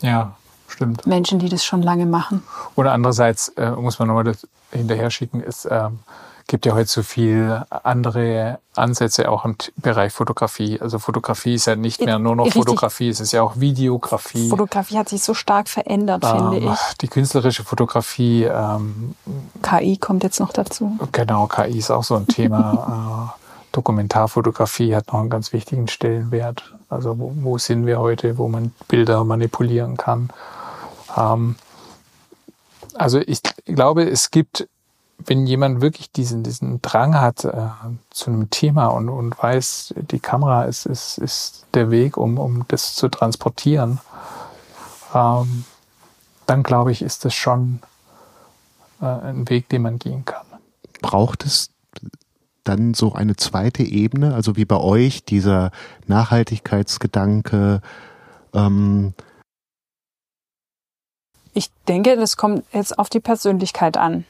[0.00, 0.34] ja,
[0.68, 1.06] stimmt.
[1.06, 2.42] Menschen, die das schon lange machen.
[2.76, 4.34] Oder andererseits äh, muss man nochmal
[4.70, 6.00] hinterher schicken, es ähm,
[6.46, 10.78] gibt ja heute so viel andere Ansätze auch im Bereich Fotografie.
[10.80, 12.64] Also Fotografie ist ja nicht mehr nur noch Richtig.
[12.64, 14.50] Fotografie, es ist ja auch Videografie.
[14.50, 16.96] Fotografie hat sich so stark verändert, ähm, finde ich.
[17.00, 18.44] Die künstlerische Fotografie.
[18.44, 19.14] Ähm,
[19.62, 20.98] KI kommt jetzt noch dazu.
[21.12, 23.34] Genau, KI ist auch so ein Thema.
[23.74, 26.74] Dokumentarfotografie hat noch einen ganz wichtigen Stellenwert.
[26.88, 30.30] Also wo, wo sind wir heute, wo man Bilder manipulieren kann.
[31.16, 31.56] Ähm,
[32.94, 34.68] also ich glaube, es gibt,
[35.18, 37.68] wenn jemand wirklich diesen, diesen Drang hat äh,
[38.10, 42.64] zu einem Thema und, und weiß, die Kamera ist, ist, ist der Weg, um, um
[42.68, 44.00] das zu transportieren,
[45.14, 45.64] ähm,
[46.46, 47.80] dann glaube ich, ist das schon
[49.00, 50.46] äh, ein Weg, den man gehen kann.
[51.00, 51.73] Braucht es
[52.64, 55.70] dann so eine zweite Ebene, also wie bei euch, dieser
[56.06, 57.80] Nachhaltigkeitsgedanke,
[58.54, 59.14] ähm,
[61.56, 64.24] ich denke, das kommt jetzt auf die Persönlichkeit an,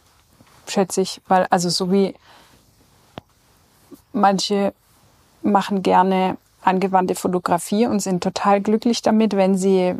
[0.68, 2.14] schätze ich, weil also so wie
[4.12, 4.74] manche
[5.42, 9.94] machen gerne angewandte Fotografie und sind total glücklich damit, wenn sie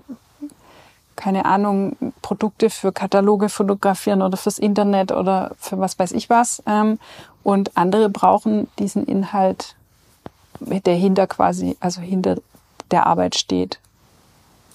[1.17, 6.63] keine Ahnung, Produkte für Kataloge fotografieren oder fürs Internet oder für was weiß ich was.
[6.67, 6.99] Ähm,
[7.45, 9.77] und andere brauchen diesen Inhalt,
[10.59, 12.39] der hinter quasi, also hinter
[12.91, 13.79] der Arbeit steht.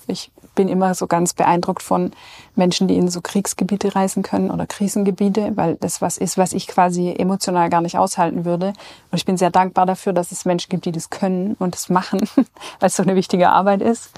[0.07, 2.11] Ich bin immer so ganz beeindruckt von
[2.55, 6.67] Menschen, die in so Kriegsgebiete reisen können oder Krisengebiete, weil das was ist, was ich
[6.67, 8.73] quasi emotional gar nicht aushalten würde.
[9.11, 11.89] Und ich bin sehr dankbar dafür, dass es Menschen gibt, die das können und das
[11.89, 14.11] machen, weil es so eine wichtige Arbeit ist.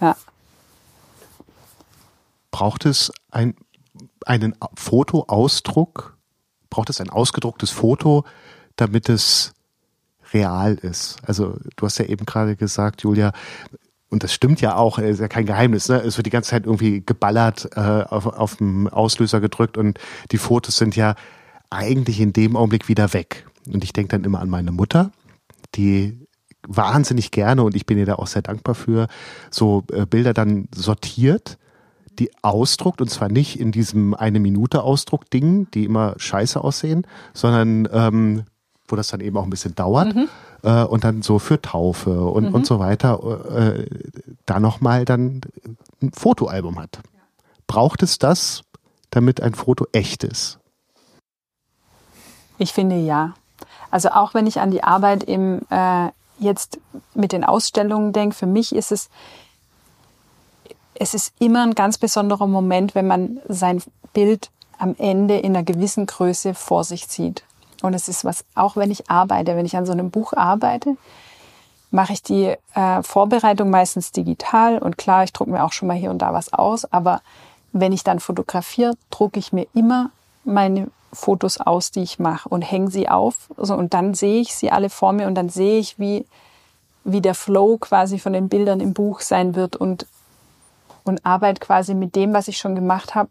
[0.00, 0.16] Ja.
[2.50, 3.56] Braucht es ein,
[4.26, 6.11] einen Fotoausdruck?
[6.72, 8.24] Braucht es ein ausgedrucktes Foto,
[8.76, 9.52] damit es
[10.32, 11.18] real ist?
[11.26, 13.32] Also du hast ja eben gerade gesagt, Julia,
[14.08, 15.98] und das stimmt ja auch, ist ja kein Geheimnis, ne?
[16.00, 19.98] es wird die ganze Zeit irgendwie geballert, äh, auf, auf dem Auslöser gedrückt und
[20.30, 21.14] die Fotos sind ja
[21.68, 23.46] eigentlich in dem Augenblick wieder weg.
[23.70, 25.12] Und ich denke dann immer an meine Mutter,
[25.74, 26.26] die
[26.66, 29.08] wahnsinnig gerne, und ich bin ihr da auch sehr dankbar für,
[29.50, 31.58] so äh, Bilder dann sortiert,
[32.18, 37.88] die ausdruckt, und zwar nicht in diesem eine Minute Ausdruck-Ding, die immer scheiße aussehen, sondern
[37.92, 38.44] ähm,
[38.86, 40.14] wo das dann eben auch ein bisschen dauert.
[40.14, 40.28] Mhm
[40.62, 42.54] äh, und dann so für Taufe und, mhm.
[42.54, 43.20] und so weiter
[43.56, 43.86] äh,
[44.46, 45.40] da nochmal dann
[46.00, 47.00] ein Fotoalbum hat.
[47.66, 48.62] Braucht es das,
[49.10, 50.58] damit ein Foto echt ist?
[52.58, 53.34] Ich finde ja.
[53.90, 56.08] Also auch wenn ich an die Arbeit im äh,
[56.38, 56.80] jetzt
[57.14, 59.10] mit den Ausstellungen denke, für mich ist es
[60.94, 63.82] es ist immer ein ganz besonderer Moment, wenn man sein
[64.12, 67.44] Bild am Ende in einer gewissen Größe vor sich sieht.
[67.82, 70.96] Und es ist was, auch wenn ich arbeite, wenn ich an so einem Buch arbeite,
[71.90, 74.78] mache ich die äh, Vorbereitung meistens digital.
[74.78, 76.90] Und klar, ich drucke mir auch schon mal hier und da was aus.
[76.92, 77.20] Aber
[77.72, 80.10] wenn ich dann fotografiere, drucke ich mir immer
[80.44, 83.50] meine Fotos aus, die ich mache und hänge sie auf.
[83.56, 86.24] So, und dann sehe ich sie alle vor mir und dann sehe ich, wie,
[87.04, 90.06] wie der Flow quasi von den Bildern im Buch sein wird und,
[91.04, 93.30] und arbeite quasi mit dem, was ich schon gemacht habe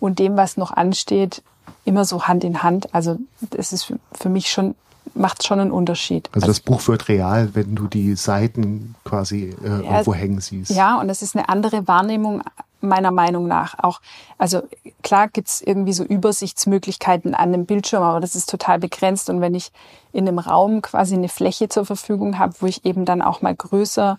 [0.00, 1.42] und dem, was noch ansteht,
[1.84, 2.94] immer so Hand in Hand.
[2.94, 3.18] Also
[3.50, 4.74] das ist für mich schon
[5.14, 6.30] macht schon einen Unterschied.
[6.32, 10.70] Also das Buch wird real, wenn du die Seiten quasi äh, ja, irgendwo hängen siehst.
[10.70, 12.42] Ja, und das ist eine andere Wahrnehmung
[12.80, 13.78] meiner Meinung nach.
[13.78, 14.00] Auch,
[14.38, 14.62] also
[15.02, 19.30] klar gibt's irgendwie so Übersichtsmöglichkeiten an dem Bildschirm, aber das ist total begrenzt.
[19.30, 19.70] Und wenn ich
[20.12, 23.54] in einem Raum quasi eine Fläche zur Verfügung habe, wo ich eben dann auch mal
[23.54, 24.18] größer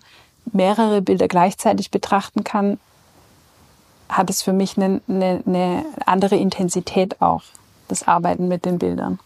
[0.52, 2.78] mehrere Bilder gleichzeitig betrachten kann,
[4.08, 7.42] hat es für mich eine, eine, eine andere Intensität auch,
[7.88, 9.18] das Arbeiten mit den Bildern.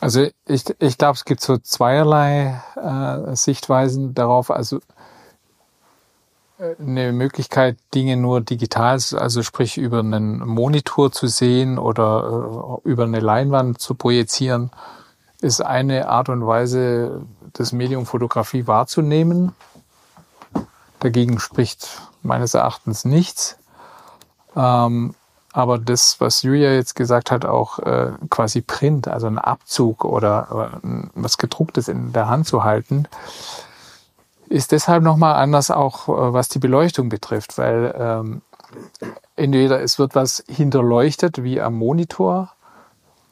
[0.00, 4.50] Also ich, ich glaube, es gibt so zweierlei äh, Sichtweisen darauf.
[4.50, 4.80] Also
[6.58, 12.88] äh, eine Möglichkeit, Dinge nur digital, also sprich über einen Monitor zu sehen oder äh,
[12.88, 14.70] über eine Leinwand zu projizieren,
[15.40, 17.22] ist eine Art und Weise,
[17.52, 19.54] das Medium Fotografie wahrzunehmen.
[21.00, 23.58] Dagegen spricht meines Erachtens nichts.
[24.54, 25.14] Ähm,
[25.52, 30.80] aber das, was Julia jetzt gesagt hat, auch äh, quasi Print, also ein Abzug oder
[30.84, 33.08] äh, was gedrucktes in der Hand zu halten,
[34.48, 38.42] ist deshalb nochmal anders auch, äh, was die Beleuchtung betrifft, weil ähm,
[39.34, 42.52] entweder es wird was hinterleuchtet wie am Monitor,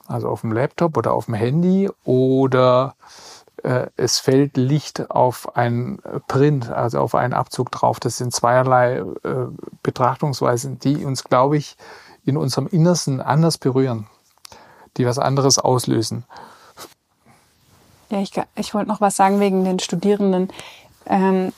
[0.06, 2.94] also auf dem Laptop oder auf dem Handy, oder
[3.96, 5.98] es fällt Licht auf ein
[6.28, 7.98] Print, also auf einen Abzug drauf.
[7.98, 9.04] Das sind zweierlei äh,
[9.82, 11.76] Betrachtungsweisen, die uns, glaube ich,
[12.26, 14.06] in unserem Innersten anders berühren,
[14.96, 16.24] die was anderes auslösen.
[18.10, 20.50] Ja, ich, ich wollte noch was sagen wegen den Studierenden.
[21.06, 21.52] Ähm,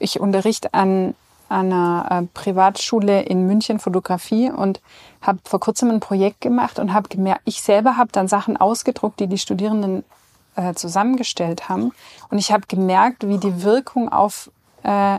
[0.00, 1.14] ich unterrichte an,
[1.48, 4.80] an einer äh, Privatschule in München Fotografie und
[5.20, 9.20] habe vor kurzem ein Projekt gemacht und habe gemerkt, ich selber habe dann Sachen ausgedruckt,
[9.20, 10.04] die die Studierenden
[10.56, 11.92] äh, zusammengestellt haben.
[12.30, 14.50] Und ich habe gemerkt, wie die Wirkung auf
[14.82, 15.18] äh,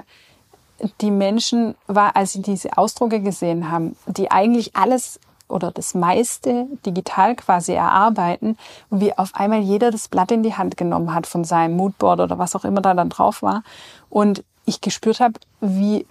[1.01, 6.67] die Menschen war, als sie diese Ausdrucke gesehen haben, die eigentlich alles oder das meiste
[6.85, 8.57] digital quasi erarbeiten
[8.89, 12.39] wie auf einmal jeder das Blatt in die Hand genommen hat von seinem Moodboard oder
[12.39, 13.63] was auch immer da dann drauf war
[14.09, 16.05] und ich gespürt habe, wie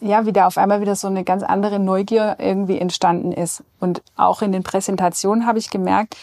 [0.00, 3.64] ja, wie da auf einmal wieder so eine ganz andere Neugier irgendwie entstanden ist.
[3.80, 6.16] Und auch in den Präsentationen habe ich gemerkt,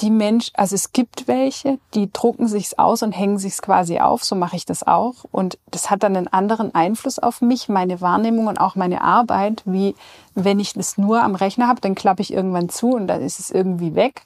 [0.00, 4.24] die Mensch, also es gibt welche, die drucken sich's aus und hängen sich's quasi auf,
[4.24, 5.24] so mache ich das auch.
[5.32, 9.62] Und das hat dann einen anderen Einfluss auf mich, meine Wahrnehmung und auch meine Arbeit,
[9.64, 9.94] wie
[10.34, 13.40] wenn ich das nur am Rechner habe, dann klappe ich irgendwann zu und dann ist
[13.40, 14.22] es irgendwie weg.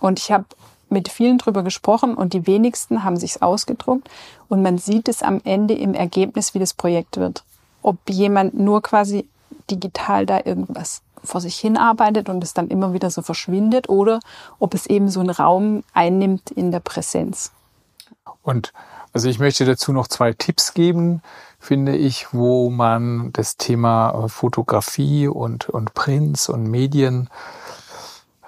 [0.00, 0.46] Und ich habe
[0.88, 4.08] mit vielen drüber gesprochen und die wenigsten haben sich's ausgedruckt
[4.48, 7.44] und man sieht es am Ende im Ergebnis, wie das Projekt wird.
[7.82, 9.28] Ob jemand nur quasi
[9.70, 14.20] digital da irgendwas vor sich hin arbeitet und es dann immer wieder so verschwindet oder
[14.58, 17.52] ob es eben so einen Raum einnimmt in der Präsenz.
[18.42, 18.72] Und
[19.12, 21.22] also ich möchte dazu noch zwei Tipps geben,
[21.58, 27.30] finde ich, wo man das Thema äh, Fotografie und, und Prints und Medien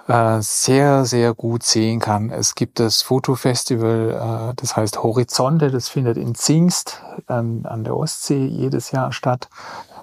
[0.07, 2.29] äh, sehr, sehr gut sehen kann.
[2.29, 7.95] Es gibt das Fotofestival, äh, das heißt Horizonte, das findet in Zingst an, an der
[7.95, 9.49] Ostsee jedes Jahr statt.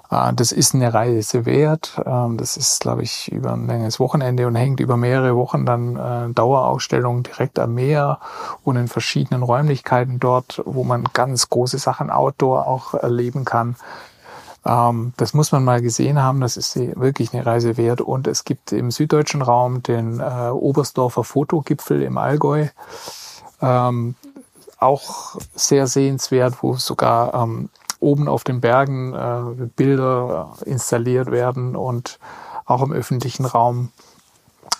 [0.09, 2.01] Äh, das ist eine Reise wert.
[2.05, 5.95] Ähm, das ist, glaube ich, über ein längeres Wochenende und hängt über mehrere Wochen dann
[5.95, 8.19] äh, Dauerausstellungen direkt am Meer
[8.63, 13.75] und in verschiedenen Räumlichkeiten dort, wo man ganz große Sachen outdoor auch erleben kann.
[14.65, 18.01] Ähm, das muss man mal gesehen haben, das ist wirklich eine Reise wert.
[18.01, 22.67] Und es gibt im süddeutschen Raum den äh, Oberstdorfer Fotogipfel im Allgäu.
[23.61, 24.15] Ähm,
[24.79, 27.33] auch sehr sehenswert, wo sogar
[27.99, 32.19] oben auf den Bergen äh, Bilder installiert werden und
[32.65, 33.91] auch im öffentlichen Raum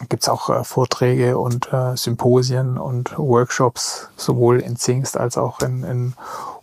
[0.09, 5.61] gibt es auch äh, Vorträge und äh, Symposien und Workshops, sowohl in Zingst als auch
[5.61, 6.13] in, in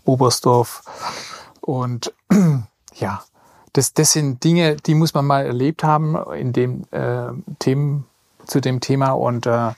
[0.05, 0.83] Oberstdorf.
[1.61, 2.13] Und
[2.95, 3.23] ja,
[3.73, 7.29] das, das sind Dinge, die muss man mal erlebt haben in dem äh,
[7.59, 8.07] Themen,
[8.47, 9.71] zu dem Thema und äh,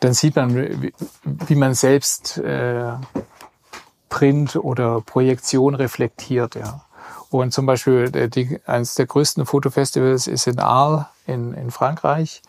[0.00, 0.92] dann sieht man, wie,
[1.24, 2.92] wie man selbst äh,
[4.10, 6.56] Print oder Projektion reflektiert.
[6.56, 6.82] Ja.
[7.30, 12.42] Und zum Beispiel äh, die, eines der größten Fotofestivals ist in Arles in, in Frankreich.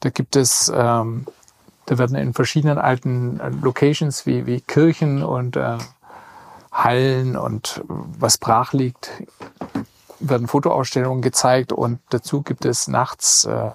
[0.00, 1.26] Da gibt es, ähm,
[1.86, 5.78] da werden in verschiedenen alten äh, Locations wie, wie Kirchen und äh,
[6.70, 9.10] Hallen und was brach liegt,
[10.20, 13.70] werden Fotoausstellungen gezeigt und dazu gibt es nachts äh,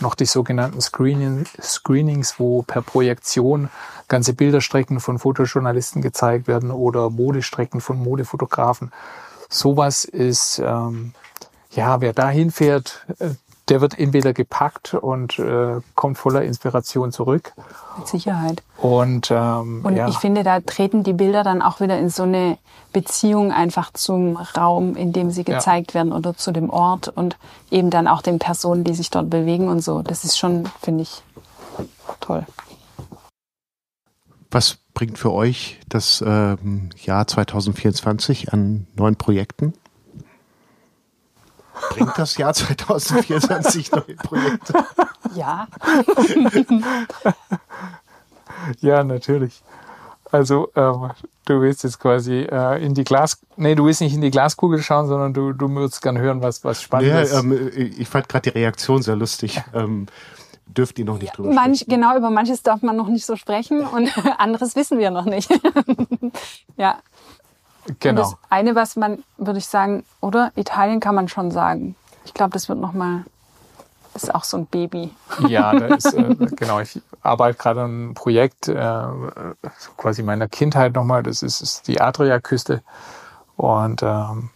[0.00, 3.70] noch die sogenannten Screening, Screenings, wo per Projektion
[4.12, 8.92] ganze Bilderstrecken von Fotojournalisten gezeigt werden oder Modestrecken von Modefotografen.
[9.48, 11.14] Sowas ist, ähm,
[11.70, 13.30] ja, wer da hinfährt, äh,
[13.70, 17.54] der wird entweder gepackt und äh, kommt voller Inspiration zurück.
[17.96, 18.62] Mit Sicherheit.
[18.76, 20.08] Und, ähm, und ja.
[20.08, 22.58] ich finde, da treten die Bilder dann auch wieder in so eine
[22.92, 26.00] Beziehung einfach zum Raum, in dem sie gezeigt ja.
[26.00, 27.38] werden oder zu dem Ort und
[27.70, 30.02] eben dann auch den Personen, die sich dort bewegen und so.
[30.02, 31.22] Das ist schon, finde ich,
[32.20, 32.44] toll.
[34.52, 39.72] Was bringt für euch das ähm, Jahr 2024 an neuen Projekten?
[41.90, 44.84] Bringt das Jahr 2024 neue Projekte?
[45.34, 45.66] Ja.
[48.80, 49.62] ja, natürlich.
[50.30, 51.10] Also ähm,
[51.46, 54.82] du willst jetzt quasi äh, in die Glas, nee, du willst nicht in die Glaskugel
[54.82, 57.32] schauen, sondern du, du würdest gerne hören, was was Spannendes.
[57.32, 59.62] Ja, ähm, ich fand gerade die Reaktion sehr lustig.
[59.74, 60.06] Ähm,
[60.66, 62.00] dürft ihr noch nicht drüber Manch, sprechen.
[62.00, 65.50] Genau, über manches darf man noch nicht so sprechen und anderes wissen wir noch nicht.
[66.76, 66.98] ja.
[67.98, 68.22] Genau.
[68.22, 71.96] Und das eine, was man, würde ich sagen, oder Italien kann man schon sagen.
[72.24, 73.24] Ich glaube, das wird noch mal,
[74.14, 75.12] das ist auch so ein Baby.
[75.48, 76.80] Ja, da ist, äh, genau.
[76.80, 79.02] Ich arbeite gerade an einem Projekt, äh,
[79.96, 81.24] quasi meiner Kindheit nochmal.
[81.24, 82.82] Das ist, ist die Adriaküste
[83.56, 84.50] und ähm,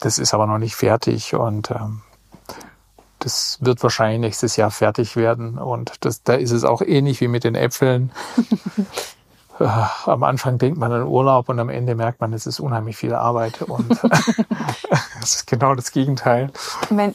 [0.00, 2.02] das ist aber noch nicht fertig und ähm,
[3.24, 7.28] das wird wahrscheinlich nächstes Jahr fertig werden und das, da ist es auch ähnlich wie
[7.28, 8.12] mit den Äpfeln.
[9.60, 9.68] Äh,
[10.06, 13.14] am Anfang denkt man an Urlaub und am Ende merkt man, es ist unheimlich viel
[13.14, 13.88] Arbeit und
[15.20, 16.50] das ist genau das Gegenteil.
[16.90, 17.14] Wenn,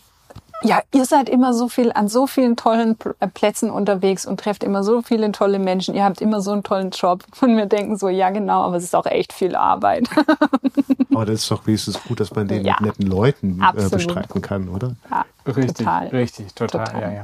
[0.61, 4.64] ja, ihr seid immer so viel an so vielen tollen äh, Plätzen unterwegs und trefft
[4.64, 5.95] immer so viele tolle Menschen.
[5.95, 7.23] Ihr habt immer so einen tollen Job.
[7.41, 10.10] Und wir denken so, ja genau, aber es ist auch echt viel Arbeit.
[11.14, 14.41] aber das ist doch wenigstens gut, dass man den ja, mit netten Leuten äh, bestreiten
[14.41, 14.95] kann, oder?
[15.10, 16.07] Ja, richtig, total.
[16.07, 17.23] richtig, total, total, ja, ja.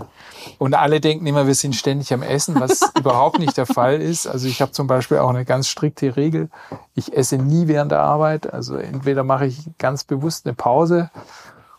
[0.57, 4.27] Und alle denken immer, wir sind ständig am Essen, was überhaupt nicht der Fall ist.
[4.27, 6.49] Also ich habe zum Beispiel auch eine ganz strikte Regel.
[6.93, 8.53] Ich esse nie während der Arbeit.
[8.53, 11.09] Also entweder mache ich ganz bewusst eine Pause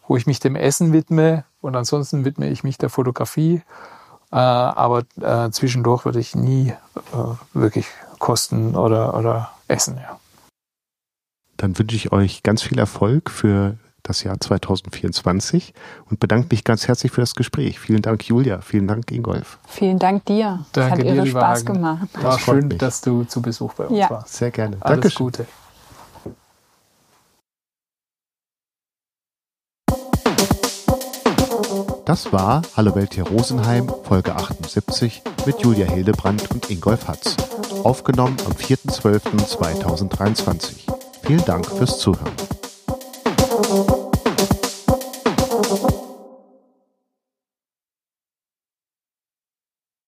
[0.09, 3.63] wo ich mich dem Essen widme und ansonsten widme ich mich der Fotografie.
[4.33, 6.71] Äh, aber äh, zwischendurch würde ich nie
[7.13, 7.17] äh,
[7.55, 7.87] wirklich
[8.19, 9.97] kosten oder, oder essen.
[9.97, 10.19] Ja.
[11.57, 15.75] Dann wünsche ich euch ganz viel Erfolg für das Jahr 2024
[16.09, 17.81] und bedanke mich ganz herzlich für das Gespräch.
[17.81, 18.61] Vielen Dank, Julia.
[18.61, 19.59] Vielen Dank, Ingolf.
[19.67, 20.65] Vielen Dank dir.
[20.73, 21.73] Danke es hat dir, irre Spaß Hagen.
[21.75, 22.09] gemacht.
[22.15, 22.79] War das schön, mich.
[22.79, 24.11] dass du zu Besuch bei uns ja.
[24.11, 24.35] warst.
[24.35, 24.77] Sehr gerne.
[24.81, 25.27] Alles Dankeschön.
[25.27, 25.47] Gute.
[32.07, 37.37] Das war Hallo Welt hier Rosenheim, Folge 78 mit Julia Hildebrand und Ingolf Hatz.
[37.83, 40.87] Aufgenommen am 4.12.2023.
[41.27, 42.31] Vielen Dank fürs Zuhören.